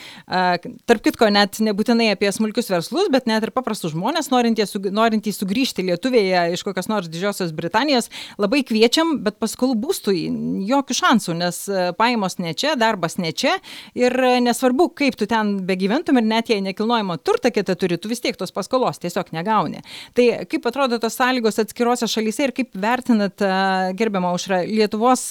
[0.88, 5.84] tarp kitko, net nebūtinai apie smulkius verslus, bet net ir paprastus žmonės, norintys, norintys sugrįžti
[5.86, 10.24] Lietuvėje iš kokios nors Didžiosios Britanijos, labai kviečiam, bet paskolų būstui
[10.68, 13.54] jokių šansų, nes e, pajamos ne čia, darbas ne čia
[13.98, 18.10] ir e, nesvarbu, kaip tu ten begyventum ir net jei nekilnojamo turtą kitą turi, tu
[18.10, 19.84] vis tiek tos paskolos tiesiog negauni.
[20.18, 23.54] Tai kaip atrodo tos sąlygos atskirose šalyse ir kaip vertinat, e,
[23.98, 25.28] gerbiamą užrą, Lietuvos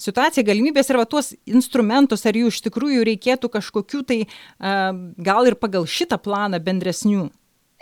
[0.00, 5.48] situaciją, galimybės ir va tuos instrumentus, ar jų iš tikrųjų reikėtų kažkokių tai uh, gal
[5.50, 7.28] ir pagal šitą planą bendresnių?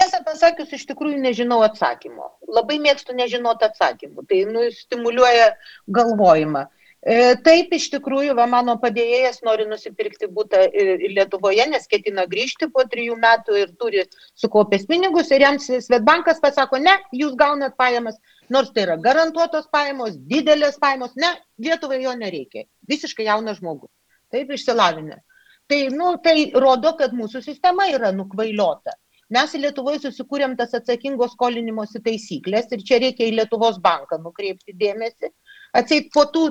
[0.01, 2.31] Tiesą pasakius, iš tikrųjų nežinau atsakymo.
[2.49, 4.25] Labai mėgstu nežinoti atsakymų.
[4.29, 5.51] Tai nu, stimuliuoja
[5.93, 6.67] galvojimą.
[7.01, 10.67] E, taip, iš tikrųjų, va, mano padėjėjas nori nusipirkti būtą
[11.15, 14.05] Lietuvoje, nes ketina grįžti po trijų metų ir turi
[14.41, 18.21] sukaupęs pinigus ir jam Svetbankas pasako, ne, jūs gaunat pajamas,
[18.53, 22.67] nors tai yra garantuotos pajamos, didelės pajamos, ne, Lietuvai jo nereikia.
[22.89, 23.93] Visiškai jaunas žmogus.
[24.31, 25.25] Taip, išsilavinęs.
[25.71, 28.97] Tai, nu, tai rodo, kad mūsų sistema yra nukvailiota.
[29.31, 35.31] Mes Lietuvoje susikūrėm tas atsakingos skolinimosi taisyklės ir čia reikia į Lietuvos banką nukreipti dėmesį.
[35.79, 36.49] Atseit po tų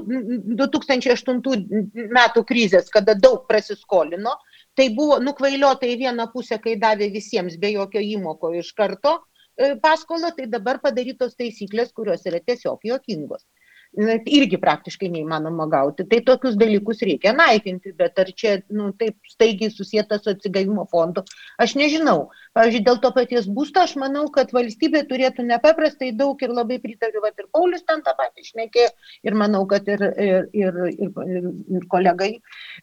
[0.62, 1.42] 2008
[2.16, 4.38] metų krizės, kada daug prasiskolino,
[4.80, 9.74] tai buvo nukvailiota į vieną pusę, kai davė visiems be jokio įmoko iš karto e,
[9.84, 13.44] paskolą, tai dabar padarytos taisyklės, kurios yra tiesiog jokingos
[13.98, 16.06] irgi praktiškai neįmanoma gauti.
[16.10, 21.24] Tai tokius dalykus reikia naikinti, bet ar čia nu, taip staigiai susijęta su atsigavimo fondu,
[21.58, 22.30] aš nežinau.
[22.58, 27.22] Pavyzdžiui, dėl to paties būsto aš manau, kad valstybė turėtų nepaprastai daug ir labai pritariu,
[27.22, 28.86] va ir Paulius ten tą patį išnekė,
[29.30, 31.46] ir manau, kad ir, ir, ir, ir, ir,
[31.78, 32.32] ir kolegai.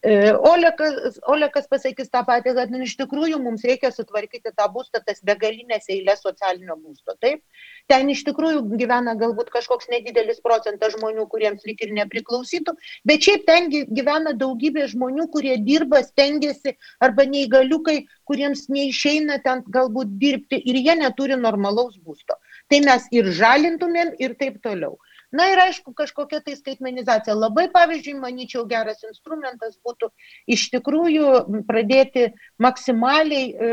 [0.07, 5.03] E, Olekas, Olekas pasakys tą patį, kad nu, iš tikrųjų mums reikia sutvarkyti tą būstą,
[5.07, 7.17] tas begalinės eilės socialinio būsto.
[7.19, 7.43] Taip,
[7.91, 12.77] ten iš tikrųjų gyvena galbūt kažkoks nedidelis procentas žmonių, kuriems lyg ir nepriklausytų,
[13.09, 20.17] bet šiaip ten gyvena daugybė žmonių, kurie dirba, stengiasi, arba neįgaliukai, kuriems neišeina ten galbūt
[20.21, 22.39] dirbti ir jie neturi normalaus būsto.
[22.71, 24.97] Tai mes ir žalintumėm ir taip toliau.
[25.35, 27.35] Na ir aišku, kažkokia tai skaitmenizacija.
[27.35, 30.09] Labai, pavyzdžiui, manyčiau, geras instrumentas būtų
[30.55, 31.31] iš tikrųjų
[31.67, 32.29] pradėti
[32.63, 33.71] maksimaliai e,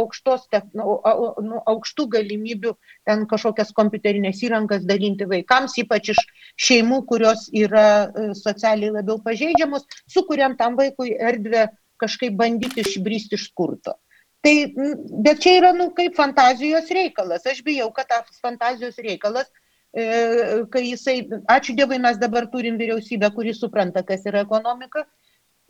[0.00, 2.72] aukštos, nu, aukštų galimybių
[3.04, 6.24] ten kažkokias kompiuterinės įrangas dalinti vaikams, ypač iš
[6.66, 11.68] šeimų, kurios yra e, socialiai labiau pažeidžiamos, sukuriam tam vaikui erdvę
[12.00, 13.98] kažkaip bandyti išbristi iš skurto.
[14.44, 14.54] Tai,
[15.24, 17.46] bet čia yra, nu, kaip fantazijos reikalas.
[17.48, 19.48] Aš bijau, kad tas fantazijos reikalas,
[19.96, 20.04] e,
[20.72, 21.14] kai jisai,
[21.54, 25.06] ačiū Dievui, mes dabar turim vyriausybę, kuri supranta, kas yra ekonomika.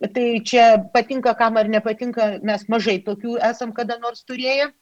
[0.03, 4.73] Tai čia patinka, kam ar nepatinka, mes mažai tokių esam kada nors turėję.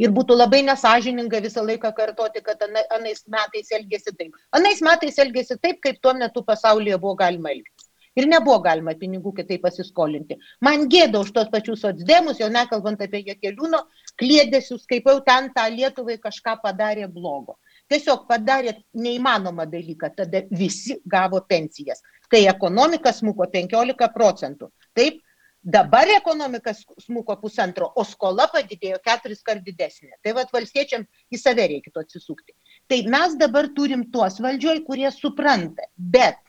[0.00, 4.36] Ir būtų labai nesažininga visą laiką kartoti, kad anais metais elgėsi taip.
[4.56, 7.79] Anais metais elgėsi taip, kaip tuo metu pasaulyje buvo galima elgtis
[8.18, 10.38] ir nebuvo galima pinigų kitaip pasiskolinti.
[10.64, 13.84] Man gėda už tos pačius socdemus, jau nekalbant apie Jekeliūno,
[14.20, 17.58] klėdėsius, kaip jau ten tą Lietuvai kažką padarė blogo.
[17.90, 24.70] Tiesiog padarė neįmanomą dalyką, tada visi gavo pensijas, kai ekonomika smuko 15 procentų.
[24.94, 25.22] Taip,
[25.62, 30.14] Dabar ekonomika smuko pusantro, o skola padidėjo keturis kart didesnė.
[30.24, 32.54] Tai vad valstiečiam į save reikėtų atsisukti.
[32.88, 36.40] Tai mes dabar turim tuos valdžioj, kurie supranta, bet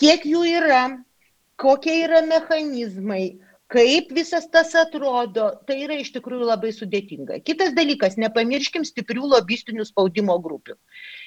[0.00, 0.82] kiek jų yra,
[1.60, 3.38] kokie yra mechanizmai,
[3.72, 7.40] kaip visas tas atrodo, tai yra iš tikrųjų labai sudėtinga.
[7.46, 10.76] Kitas dalykas, nepamirškim stiprių lobistinių spaudimo grupių.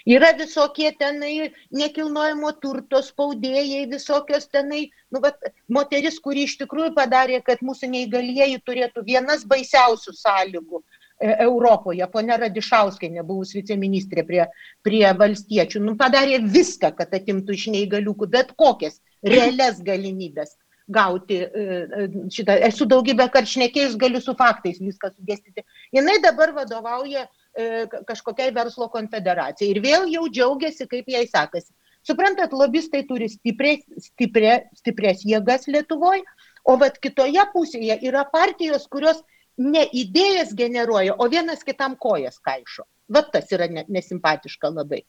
[0.06, 7.40] Yra visokie tenai nekilnojamo turto spaudėjai, visokios tenai, nu, bet moteris, kuri iš tikrųjų padarė,
[7.46, 10.84] kad mūsų neįgalieji turėtų vienas baisiausių sąlygų
[11.18, 14.42] E, Europoje, ponia Radišauskai, buvus viceministrė prie,
[14.84, 20.58] prie valstiečių, nu, padarė viską, kad atimtų iš neįgaliukų bet kokias realias galimybės
[20.92, 22.58] gauti e, e, šitą.
[22.68, 25.64] Esu daugybę kartų šnekėjus, galiu su faktais viską sudėstyti.
[25.96, 31.72] Jis dabar vadovauja kažkokiai verslo konfederacijai ir vėl jau džiaugiasi, kaip jai sekasi.
[32.06, 36.26] Suprantat, lobistai turi stipriai, stipriai, stiprias jėgas Lietuvoje,
[36.66, 39.24] o vat kitoje pusėje yra partijos, kurios
[39.58, 42.86] ne idėjas generuoja, o vienas kitam kojas kaišo.
[43.10, 45.06] Vat tas yra nesimpatiška labai.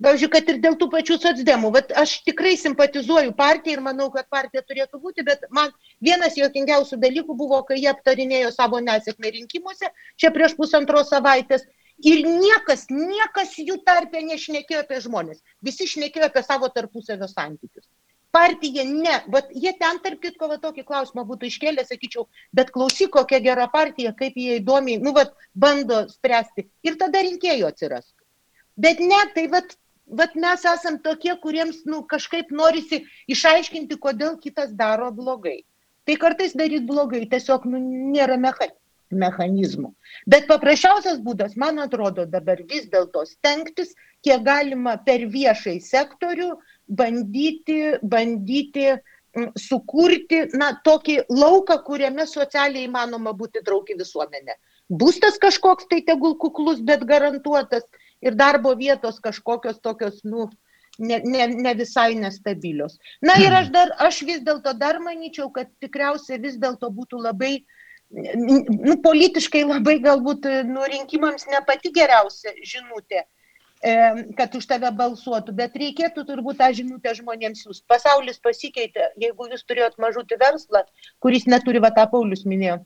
[0.00, 4.28] Pavyzdžiui, kad ir dėl tų pačių socdemų, vat aš tikrai simpatizuoju partijai ir manau, kad
[4.32, 9.90] partija turėtų būti, bet man vienas jokingiausių dalykų buvo, kai jie aptarinėjo savo nesėkmę rinkimuose,
[10.16, 11.66] čia prieš pusantros savaitės,
[12.00, 17.84] ir niekas, niekas jų tarpė nešnekėjo apie žmonės, visi šnekėjo apie savo tarpusavio santykius.
[18.32, 23.10] Partija ne, bet jie ten, tarp kitko, va, tokį klausimą būtų iškėlę, sakyčiau, bet klausyk,
[23.16, 26.68] kokia gera partija, kaip jie įdomiai, nu, va, bando spręsti.
[26.86, 28.14] Ir tada rinkėjų atsirastų.
[28.80, 29.64] Bet ne, tai va,
[30.18, 35.60] va, mes esam tokie, kuriems, nu, kažkaip norisi išaiškinti, kodėl kitas daro blogai.
[36.08, 37.80] Tai kartais daryti blogai, tiesiog, nu,
[38.14, 39.92] nėra mechanizmų.
[40.30, 43.94] Bet paprasčiausias būdas, man atrodo, dabar vis dėlto stengtis,
[44.24, 46.50] kiek galima per viešai sektorių
[47.00, 54.58] bandyti, bandyti mm, sukurti na, tokį lauką, kuriame socialiai įmanoma būti trauki visuomenė.
[54.90, 57.86] Būstas kažkoks tai tegul kuklus, bet garantuotas
[58.24, 60.48] ir darbo vietos kažkokios tokios, nu,
[60.98, 62.98] ne, ne, ne visai nestabilios.
[63.22, 67.58] Na ir aš, dar, aš vis dėlto dar manyčiau, kad tikriausiai vis dėlto būtų labai,
[68.10, 73.26] nu, politiškai labai galbūt nu, rinkimams ne pati geriausia žinutė
[73.80, 77.86] kad už tave balsuotų, bet reikėtų turbūt tą žinutę žmonėms siūsti.
[77.88, 80.84] Pasaulis pasikeitė, jeigu jūs turėjot mažutį verslą,
[81.24, 82.82] kuris neturi, va tą Paulius minėjo,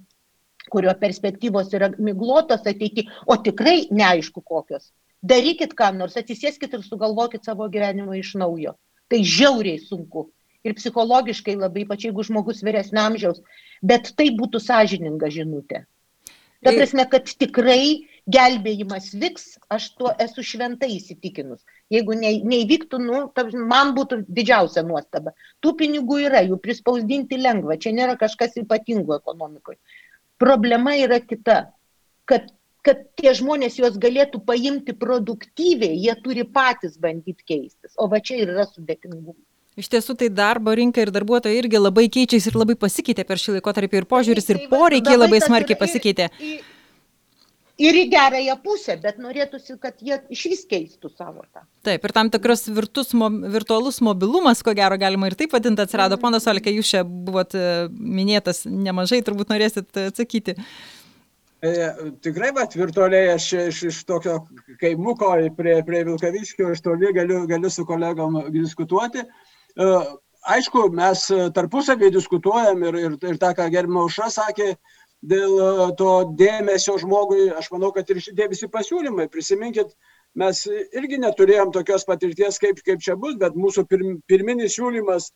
[0.70, 4.92] kurio perspektyvos yra miglotos ateity, o tikrai neaišku kokios.
[5.24, 8.74] Darykit ką nors, atsisėskit ir sugalvokit savo gyvenimą iš naujo.
[9.08, 10.28] Tai žiauriai sunku.
[10.64, 13.42] Ir psichologiškai labai, ypač jeigu žmogus vyresnio amžiaus,
[13.84, 15.84] bet tai būtų sąžininga žinutė.
[16.64, 21.60] Ta prasme, kad tikrai gelbėjimas vyks, aš tuo esu šventai įsitikinus.
[21.92, 25.34] Jeigu ne, neįvyktų, nu, ta, man būtų didžiausia nuostaba.
[25.60, 29.76] Tų pinigų yra, jų prispausdinti lengva, čia nėra kažkas ypatingo ekonomikoje.
[30.40, 31.58] Problema yra kita,
[32.30, 32.48] kad,
[32.85, 37.94] kad tie žmonės juos galėtų paimti produktyviai, jie turi patys bandyti keistis.
[37.97, 39.40] O va čia ir yra sudėtingumas.
[39.81, 43.57] Iš tiesų, tai darbo rinka ir darbuotojai irgi labai keičiasi ir labai pasikeitė per šį
[43.57, 46.29] laikotarpį ir požiūris, ir poreikiai labai smarkiai pasikeitė.
[46.38, 46.61] Ir,
[47.88, 51.64] ir į gerąją pusę, bet norėtųsi, kad jie iš vis keistų savo tą.
[51.88, 56.20] Taip, ir tam tikras virtus, mo, virtualus mobilumas, ko gero galima ir taip vadinti, atsirado.
[56.23, 60.55] Ponas Olkė, jūs čia buvot e, minėtas nemažai, turbūt norėsit atsakyti.
[60.55, 61.04] E,
[62.24, 64.40] tikrai, bet virtualiai aš iš, iš tokio
[64.81, 69.24] kaimuko prie, prie Vilkaviškio iš toli galiu, galiu su kolegom diskutuoti.
[69.24, 69.88] E,
[70.57, 71.24] aišku, mes
[71.57, 74.74] tarpusavį diskutuojam ir, ir, ir tą, ką gerbimo Aušra sakė,
[75.24, 79.96] dėl e, to dėmesio žmogui, aš manau, kad ir šitie visi pasiūlymai, prisiminkit,
[80.37, 85.31] mes irgi neturėjom tokios patirties, kaip, kaip čia bus, bet mūsų pirm, pirminis siūlymas,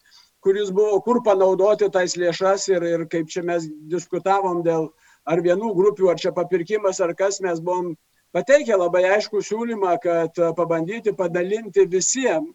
[0.45, 4.91] kuris buvo, kur panaudoti tais lėšas ir, ir kaip čia mes diskutavom dėl
[5.29, 7.93] ar vienų grupių, ar čia papirkimas, ar kas, mes buvom
[8.37, 12.51] pateikę labai aišku siūlymą, kad pabandyti padalinti visiems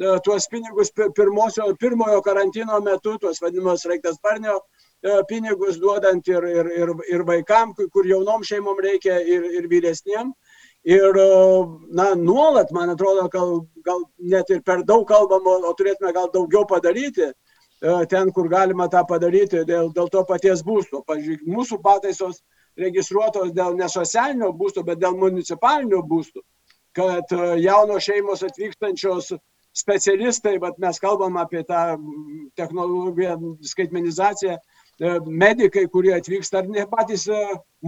[0.00, 4.60] e, tuos pinigus pirmosio, pirmojo karantino metu, tuos vadinamos raiktasparnio
[5.02, 10.30] E, pinigus duodant ir, ir, ir, ir vaikam, kur jaunom šeimom reikia, ir, ir vyresniem.
[10.86, 11.24] Ir, e,
[11.98, 14.04] na, nuolat, man atrodo, gal, gal
[14.34, 17.32] net ir per daug kalbam, o turėtume gal daugiau padaryti e,
[18.10, 21.02] ten, kur galima tą padaryti dėl, dėl to paties būsto.
[21.06, 22.42] Pavyzdžiui, mūsų pataisos
[22.78, 26.44] registruotos dėl nesocialinio būsto, bet dėl municipalinių būstų,
[26.96, 29.32] kad jaunos šeimos atvykstančios
[29.76, 31.96] specialistai, bet mes kalbam apie tą
[32.60, 34.58] technologiją, skaitmenizaciją,
[35.02, 37.38] E, medikai, kurie atvyksta, ar ne patys e,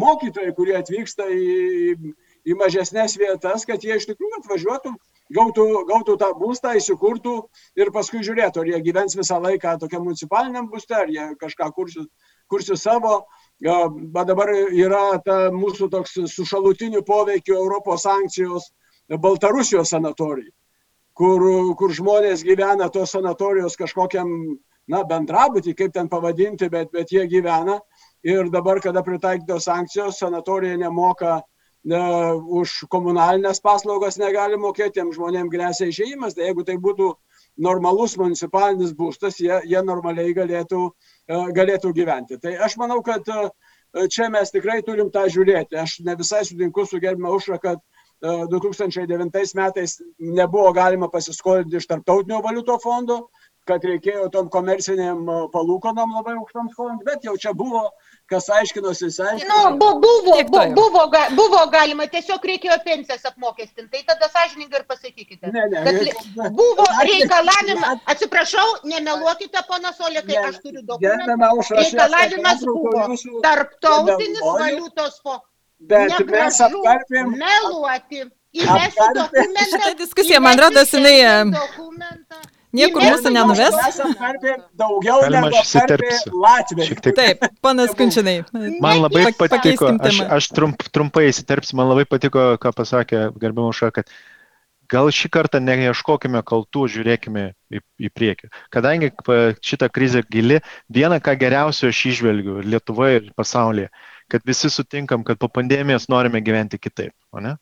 [0.02, 2.14] mokytojai, kurie atvyksta į,
[2.48, 4.94] į mažesnės vietas, kad jie iš tikrųjų atvažiuotų,
[5.32, 7.34] gautų, gautų tą būstą, įsikurtų
[7.80, 12.04] ir paskui žiūrėtų, ar jie gyvens visą laiką tokiam municipaliniam būste, ar jie kažką kursiu,
[12.48, 13.24] kursiu savo.
[13.60, 18.72] Bet dabar yra ta mūsų toks su šalutiniu poveikiu Europos sankcijos
[19.08, 20.50] Baltarusijos sanatorijai,
[21.16, 21.42] kur,
[21.78, 24.28] kur žmonės gyvena tos sanatorijos kažkokiam
[24.88, 27.78] na, bendrabutį, kaip ten pavadinti, bet, bet jie gyvena.
[28.24, 31.42] Ir dabar, kada pritaikytos sankcijos, sanatorija nemoka
[31.84, 32.00] ne,
[32.60, 36.36] už komunalinės paslaugas negali mokėti, tiem žmonėms grėsia išėjimas.
[36.36, 37.12] Tai jeigu tai būtų
[37.68, 40.88] normalus municipalinis būstas, jie, jie normaliai galėtų,
[41.28, 42.38] e, galėtų gyventi.
[42.42, 43.48] Tai aš manau, kad e,
[44.10, 45.78] čia mes tikrai turim tą žiūrėti.
[45.80, 47.82] Aš ne visai sutinku su gerbima Ušra, kad
[48.24, 53.26] 2009 e, metais nebuvo galima pasiskolinti iš tarptautinio valiuto fondo,
[53.68, 55.22] kad reikėjo tom komerciniam
[55.52, 57.86] palūkonom labai aukštom skolom, bet jau čia buvo,
[58.30, 59.48] kas aiškinosi, aiškinosi.
[59.48, 63.88] Nu, bu, buvo, bu, buvo, ga, buvo galima, tiesiog reikėjo pensijas apmokestinti.
[63.94, 65.52] Tai tada sąžininkai ir pasakykite.
[65.56, 65.82] Ne, ne,
[66.36, 71.50] kad buvo reikalavimas, atsiprašau, nemeluokite, ponas Olė, kai aš turiu dokumentą.
[71.72, 75.48] Reikalavimas buvo tarptautinis valiutos fondas.
[75.84, 77.36] Bet mes apkarpėm.
[77.40, 78.26] Meluoti.
[78.54, 79.70] Įmesti dokumentą.
[79.72, 81.16] Šitą diskusiją, man rodos, jinai.
[81.50, 82.44] Dokumentą
[82.74, 83.74] Niekur mūsų nenuves.
[84.78, 85.22] Daugiau
[85.60, 86.34] įsiterpsiu.
[86.42, 87.14] Latvijai.
[87.14, 88.40] Taip, panas Kunčinai.
[88.82, 93.92] Man labai patiko, aš, aš trump, trumpai įsiterpsiu, man labai patiko, ką pasakė gerbiamo Ša,
[93.94, 94.10] kad
[94.90, 98.50] gal šį kartą neieškokime kaltų, žiūrėkime į, į priekį.
[98.74, 99.10] Kadangi
[99.64, 100.60] šita krizė gili,
[100.92, 103.90] vieną ką geriausio aš išvelgiu Lietuvoje ir pasaulyje,
[104.32, 107.14] kad visi sutinkam, kad po pandemijos norime gyventi kitaip.
[107.32, 107.56] O ne?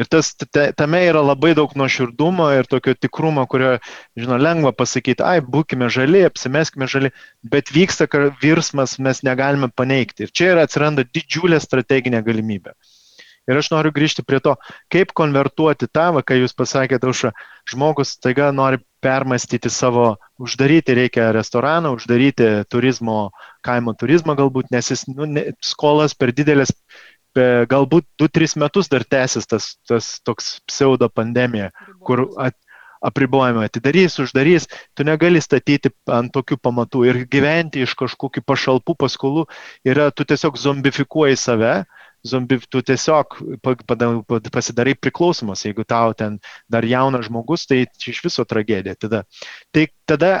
[0.00, 0.30] Ir tas,
[0.78, 3.74] tame yra labai daug nuoširdumo ir tokio tikrumo, kurio,
[4.16, 7.10] žinau, lengva pasakyti, ai, būkime žali, apsimeskime žali,
[7.52, 8.08] bet vyksta
[8.40, 10.24] virsmas, mes negalime paneigti.
[10.24, 12.72] Ir čia yra atsiranda didžiulė strateginė galimybė.
[13.50, 14.54] Ir aš noriu grįžti prie to,
[14.92, 17.32] kaip konvertuoti tą, va, kai jūs pasakėte, užra,
[17.68, 23.30] žmogus taiga nori permastyti savo, uždaryti reikia restoraną, uždaryti turizmo,
[23.66, 26.72] kaimo turizmą galbūt, nes jis nu, ne, skolas per didelės
[27.36, 31.70] galbūt 2-3 metus dar tęsis tas, tas toks pseudo pandemija,
[32.04, 32.56] kur at,
[33.00, 39.46] apribojimai atidarys, uždarys, tu negali statyti ant tokių pamatų ir gyventi iš kažkokių pašalpų paskolų
[39.88, 41.72] yra, tu tiesiog zombifikuoji save,
[42.26, 43.38] zombi, tu tiesiog
[44.52, 46.36] pasidarai priklausomas, jeigu tau ten
[46.68, 48.98] dar jaunas žmogus, tai iš viso tragedija.
[49.00, 49.22] Tada,
[49.72, 50.34] tai tada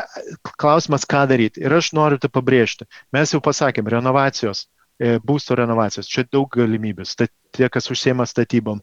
[0.60, 1.64] klausimas, ką daryti.
[1.64, 2.88] Ir aš noriu tai pabrėžti.
[3.16, 4.66] Mes jau pasakėm, renovacijos
[5.00, 6.08] būsto renovacijos.
[6.08, 7.06] Čia daug galimybių.
[7.50, 8.82] Tie, kas užsiema statybom,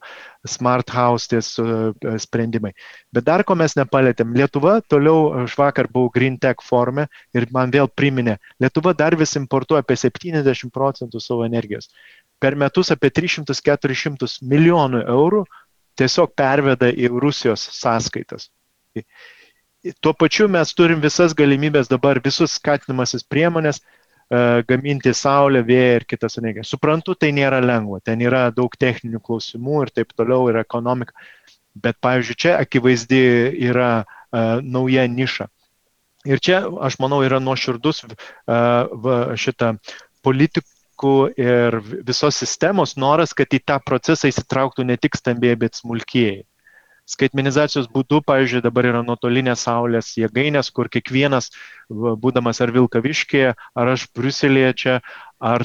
[0.49, 2.73] smart house ties e, sprendimai.
[3.13, 4.34] Bet dar ko mes nepalėtėm.
[4.36, 9.38] Lietuva toliau, aš vakar buvau Green Tech forume ir man vėl priminė, Lietuva dar vis
[9.39, 11.91] importuoja apie 70 procentų savo energijos.
[12.41, 15.45] Per metus apie 300-400 milijonų eurų
[15.97, 18.49] tiesiog perveda į Rusijos sąskaitas.
[20.01, 23.95] Tuo pačiu mes turim visas galimybės dabar, visus skatinamasis priemonės E,
[24.67, 26.71] gaminti saulę, vėją ir kitas energijas.
[26.73, 31.15] Suprantu, tai nėra lengva, ten yra daug techninių klausimų ir taip toliau, ir ekonomika.
[31.77, 33.21] Bet, pavyzdžiui, čia akivaizdi
[33.69, 34.17] yra uh,
[34.65, 35.47] nauja niša.
[36.27, 38.04] Ir čia, aš manau, yra nuoširdus
[39.39, 39.69] šitą
[40.25, 46.43] politikų ir visos sistemos noras, kad į tą procesą įsitrauktų ne tik stambėjai, bet smulkėjai
[47.08, 51.49] skaitmenizacijos būdu, pavyzdžiui, dabar yra nuotolinės saulės jėgainės, kur kiekvienas,
[51.89, 54.95] būdamas ar Vilkaviškėje, ar aš Bruselėje čia,
[55.39, 55.63] ar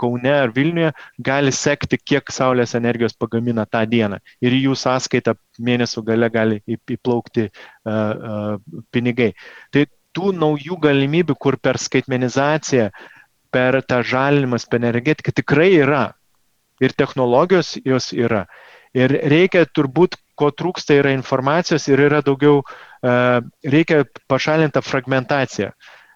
[0.00, 4.20] Kaune, ar Vilniuje, gali sekti, kiek saulės energijos pagamina tą dieną.
[4.40, 9.32] Ir jų sąskaita mėnesio gale gali įplaukti uh, uh, pinigai.
[9.74, 12.90] Tai tų naujų galimybių, kur per skaitmenizaciją,
[13.54, 16.04] per tą žalinimas, per energetiką tikrai yra.
[16.82, 18.46] Ir technologijos jos yra.
[18.94, 23.14] Ir reikia turbūt ko trūksta yra informacijos ir yra daugiau, e,
[23.74, 25.72] reikia pašalinti fragmentaciją.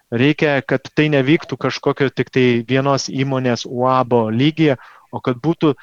[0.09, 4.79] Reikia, kad tai nevyktų kažkokio tik tai vienos įmonės UABO lygyje,
[5.13, 5.75] o kad būtų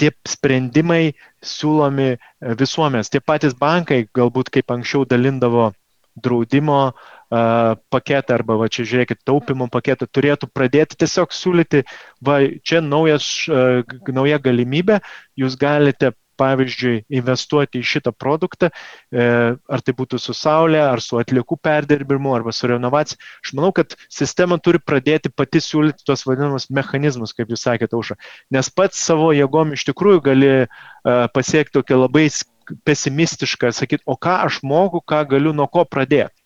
[0.00, 2.14] tie sprendimai siūlomi
[2.60, 3.08] visuomės.
[3.12, 5.70] Tie patys bankai galbūt kaip anksčiau dalindavo
[6.20, 6.94] draudimo uh,
[7.30, 11.84] paketą arba, va čia žiūrėkit, taupimo paketą, turėtų pradėti tiesiog siūlyti,
[12.20, 13.46] va čia naujas,
[14.10, 14.98] nauja galimybė,
[15.38, 19.26] jūs galite pavyzdžiui, investuoti į šitą produktą, e,
[19.56, 23.20] ar tai būtų su saulė, ar su atliekų perdirbimu, arba su renovacija.
[23.44, 28.16] Aš manau, kad sistema turi pradėti pati siūlyti tos vadinamus mechanizmus, kaip jūs sakėte, Auša.
[28.54, 30.66] Nes pats savo jėgom iš tikrųjų gali e,
[31.34, 32.28] pasiekti tokią labai
[32.86, 36.39] pesimistišką, sakyti, o ką aš moku, ką galiu, nuo ko pradėti.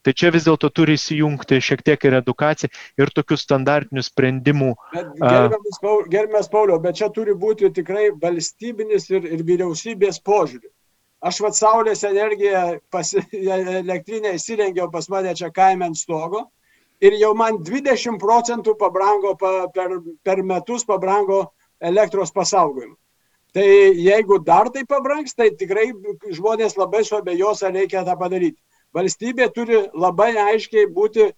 [0.00, 2.70] Tai čia vis dėlto turi įsijungti šiek tiek ir edukacija
[3.00, 4.70] ir tokių standartinių sprendimų.
[4.96, 5.80] Gerbiamas,
[6.14, 10.70] gerbiamas Pauliau, bet čia turi būti tikrai valstybinis ir, ir vyriausybės požiūrį.
[11.20, 16.46] Aš vad Saulės energiją pasi, elektrinę įsirengiau pas mane čia kaime ant stogo
[17.04, 21.42] ir jau man 20 procentų pabrango pa, per, per metus pabrango
[21.92, 22.96] elektros pasaugojimu.
[23.52, 23.68] Tai
[24.00, 25.90] jeigu dar tai pabrangs, tai tikrai
[26.32, 28.56] žmonės labai suabejos, ar reikia tą padaryti
[28.96, 31.30] valstybė turi labai aiškiai būti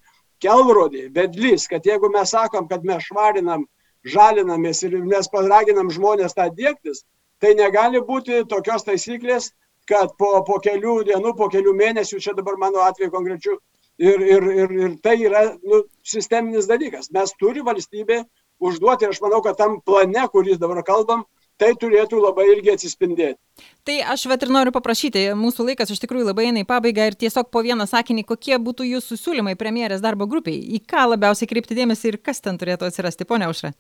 [0.42, 3.66] kelrodė, vedlys, kad jeigu mes sakom, kad mes švarinam,
[4.03, 7.05] žalinamės ir mes paraginam žmonės tą dėktis,
[7.42, 9.53] tai negali būti tokios taisyklės,
[9.86, 13.59] kad po, po kelių dienų, po kelių mėnesių, čia dabar mano atveju konkrečiu,
[13.98, 17.11] ir, ir, ir, ir tai yra nu, sisteminis dalykas.
[17.14, 18.22] Mes turi valstybė
[18.62, 21.24] užduoti ir aš manau, kad tam plane, kuris dabar kalbam,
[21.62, 23.38] tai turėtų labai irgi atsispindėti.
[23.86, 27.18] Tai aš vat ir noriu paprašyti, mūsų laikas iš tikrųjų labai eina į pabaigą ir
[27.18, 31.78] tiesiog po vieną sakinį, kokie būtų jūsų siūlymai premjerės darbo grupiai, į ką labiausiai kreipti
[31.78, 33.72] dėmesį ir kas ten turėtų atsirasti, ponia Aušra?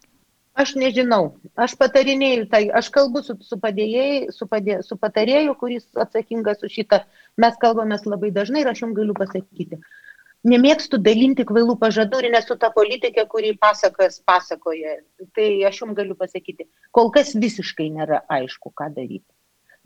[0.62, 5.86] Aš nežinau, aš patarinėjau, tai aš kalbu su, su, padėjėjai, su, padė, su patarėju, kuris
[6.04, 6.98] atsakingas už šitą,
[7.40, 9.80] mes kalbamės labai dažnai ir aš jums galiu pasakyti
[10.48, 14.98] nemėgstu dalinti kvailų pažadų ir nesu ta politikė, kuri pasakas pasakoja.
[15.36, 19.28] Tai aš jums galiu pasakyti, kol kas visiškai nėra aišku, ką daryti.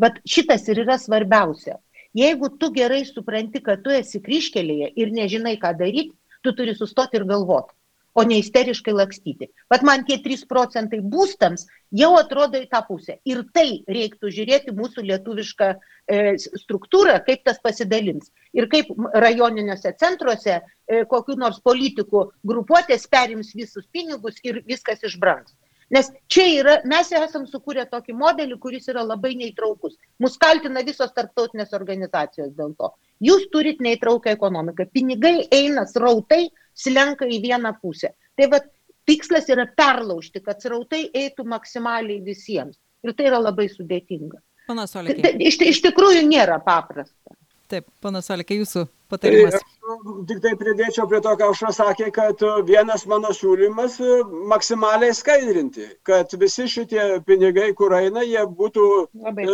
[0.00, 1.78] Bet šitas ir yra svarbiausia.
[2.16, 7.20] Jeigu tu gerai supranti, kad tu esi kryškelėje ir nežinai, ką daryti, tu turi sustoti
[7.20, 7.74] ir galvoti
[8.16, 9.50] o ne isteriškai lakstyti.
[9.72, 11.66] Vat man tie 3 procentai būstams
[12.00, 13.18] jau atrodo į tą pusę.
[13.28, 16.22] Ir tai reiktų žiūrėti mūsų lietuvišką e,
[16.62, 18.32] struktūrą, kaip tas pasidalins.
[18.56, 25.52] Ir kaip rajoniniuose centruose e, kokiu nors politikų grupuotės perims visus pinigus ir viskas išbrangs.
[25.92, 29.94] Nes čia yra, mes esam sukūrę tokį modelį, kuris yra labai neįtraukus.
[30.18, 32.90] Mus kaltina visos tarptautinės organizacijos dėl to.
[33.22, 34.88] Jūs turit neįtraukę ekonomiką.
[34.92, 38.12] Pinigai eina srautai, slenka į vieną pusę.
[38.36, 38.68] Tai vad
[39.08, 42.78] tikslas yra perlaužti, kad srautai eitų maksimaliai visiems.
[43.06, 44.40] Ir tai yra labai sudėtinga.
[44.66, 45.36] Panas Olikė.
[45.46, 47.36] Iš, iš tikrųjų nėra paprasta.
[47.70, 49.56] Taip, panas Olikė, jūsų patarimas.
[49.58, 49.94] Tai,
[50.26, 53.98] tik tai pridėčiau prie to, ką Aušra sakė, kad vienas mano siūlymas
[54.50, 58.84] maksimaliai skaidrinti, kad visi šitie pinigai, kur eina, jie būtų
[59.22, 59.46] Labai.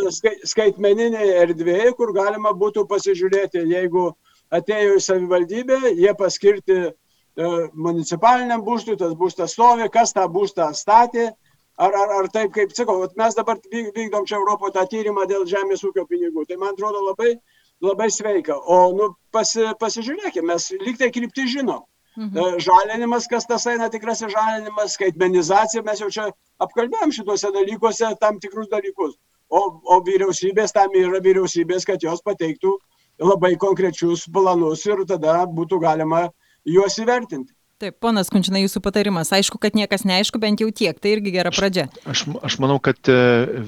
[0.49, 4.11] skaitmeninėje erdvėje, kur galima būtų pasižiūrėti, jeigu
[4.53, 6.93] atėjo į savivaldybę, jie paskirti E,
[7.37, 11.31] municipaliniam būstui, tas būstas stovi, kas tą būstą statė,
[11.79, 15.85] ar, ar, ar taip, kaip sakau, mes dabar vykdom čia Europoje tą tyrimą dėl žemės
[15.85, 16.45] ūkio pinigų.
[16.49, 17.37] Tai man atrodo labai,
[17.81, 18.59] labai sveika.
[18.59, 21.83] O nu, pasi, pasižiūrėkime, mes lyg tai krypti žinom.
[22.17, 22.37] Mhm.
[22.37, 26.29] E, žalinimas, kas tas eina tikrasis žalinimas, skaitmenizacija, mes jau čia
[26.61, 29.17] apkalbėjom šituose dalykuose tam tikrus dalykus.
[29.49, 32.77] O, o vyriausybės tam yra vyriausybės, kad jos pateiktų
[33.21, 36.27] labai konkrečius planus ir tada būtų galima
[36.69, 37.53] juos įvertinti.
[37.83, 39.33] Taip, ponas Kunčina, jūsų patarimas.
[39.35, 40.95] Aišku, kad niekas neaišku, bent jau tiek.
[41.03, 41.89] Tai irgi gera pradžia.
[42.07, 43.17] Aš, aš manau, kad e,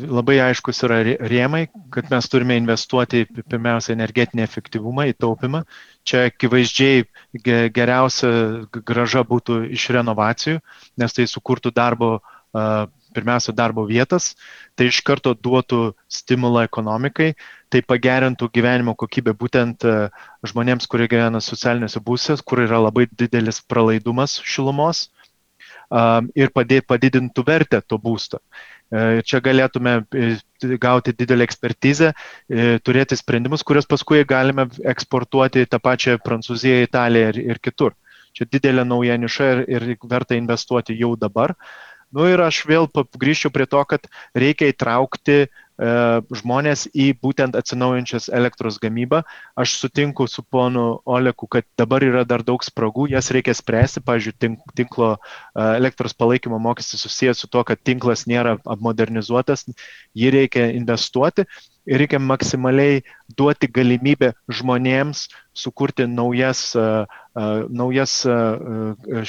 [0.06, 1.64] labai aiškus yra rėmai,
[1.94, 5.64] kad mes turime investuoti pirmiausia energetinį efektyvumą, į taupimą.
[6.06, 7.08] Čia akivaizdžiai
[7.74, 8.30] geriausia
[8.70, 10.62] graža būtų iš renovacijų,
[11.02, 12.20] nes tai sukurtų darbo
[13.14, 14.32] pirmiausia darbo vietas,
[14.76, 17.32] tai iš karto duotų stimulą ekonomikai,
[17.72, 19.96] tai pagerintų gyvenimo kokybę būtent e,
[20.46, 25.08] žmonėms, kurie gyvena socialiniuose būsės, kur yra labai didelis pralaidumas šilumos
[26.34, 26.50] ir
[26.88, 28.40] padidintų vertę to būsto.
[28.94, 30.04] Ir čia galėtume
[30.80, 32.12] gauti didelę ekspertizę,
[32.86, 37.94] turėti sprendimus, kuriuos paskui galime eksportuoti tą pačią Prancūziją, Italiją ir, ir kitur.
[38.34, 41.54] Čia didelė nauja niša ir, ir verta investuoti jau dabar.
[42.14, 44.06] Nu ir aš vėl grįžčiau prie to, kad
[44.38, 45.44] reikia įtraukti
[45.74, 45.86] E,
[46.38, 49.24] žmonės į būtent atsinaujančias elektros gamybą.
[49.58, 54.04] Aš sutinku su ponu Oleku, kad dabar yra dar daug spragų, jas reikia spręsti.
[54.06, 55.18] Pavyzdžiui, tinklo e,
[55.64, 59.66] elektros palaikymo mokestis susijęs su to, kad tinklas nėra modernizuotas,
[60.14, 61.48] jį reikia investuoti
[61.86, 63.02] ir reikia maksimaliai
[63.36, 66.72] duoti galimybę žmonėms sukurti naujas,
[67.70, 68.18] naujas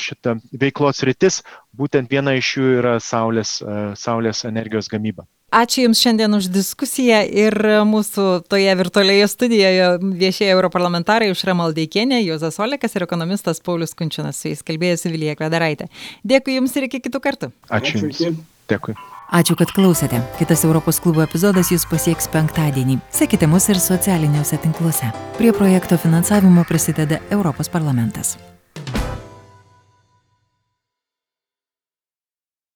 [0.06, 1.42] šitą veiklos rytis.
[1.76, 3.60] Būtent viena iš jų yra saulės,
[4.00, 5.28] saulės energijos gamyba.
[5.56, 7.56] Ačiū Jums šiandien už diskusiją ir
[7.88, 14.42] mūsų toje virtualioje studijoje viešieji europarlamentarai Užra Maldeikienė, Jozas Olekas ir ekonomistas Paulius Kunčinas.
[14.42, 15.88] Su jais kalbėjusi Vilija Kvedaraitė.
[16.28, 17.52] Dėkui Jums ir iki kitų kartų.
[17.72, 18.26] Ačiū Jums.
[18.68, 18.98] Dėkui.
[19.34, 20.22] Ačiū, kad klausėte.
[20.40, 23.00] Kitas Europos klubo epizodas jūs pasieks penktadienį.
[23.12, 25.14] Sekite mus ir socialiniuose tinkluose.
[25.40, 28.38] Prie projekto finansavimo prisideda Europos parlamentas.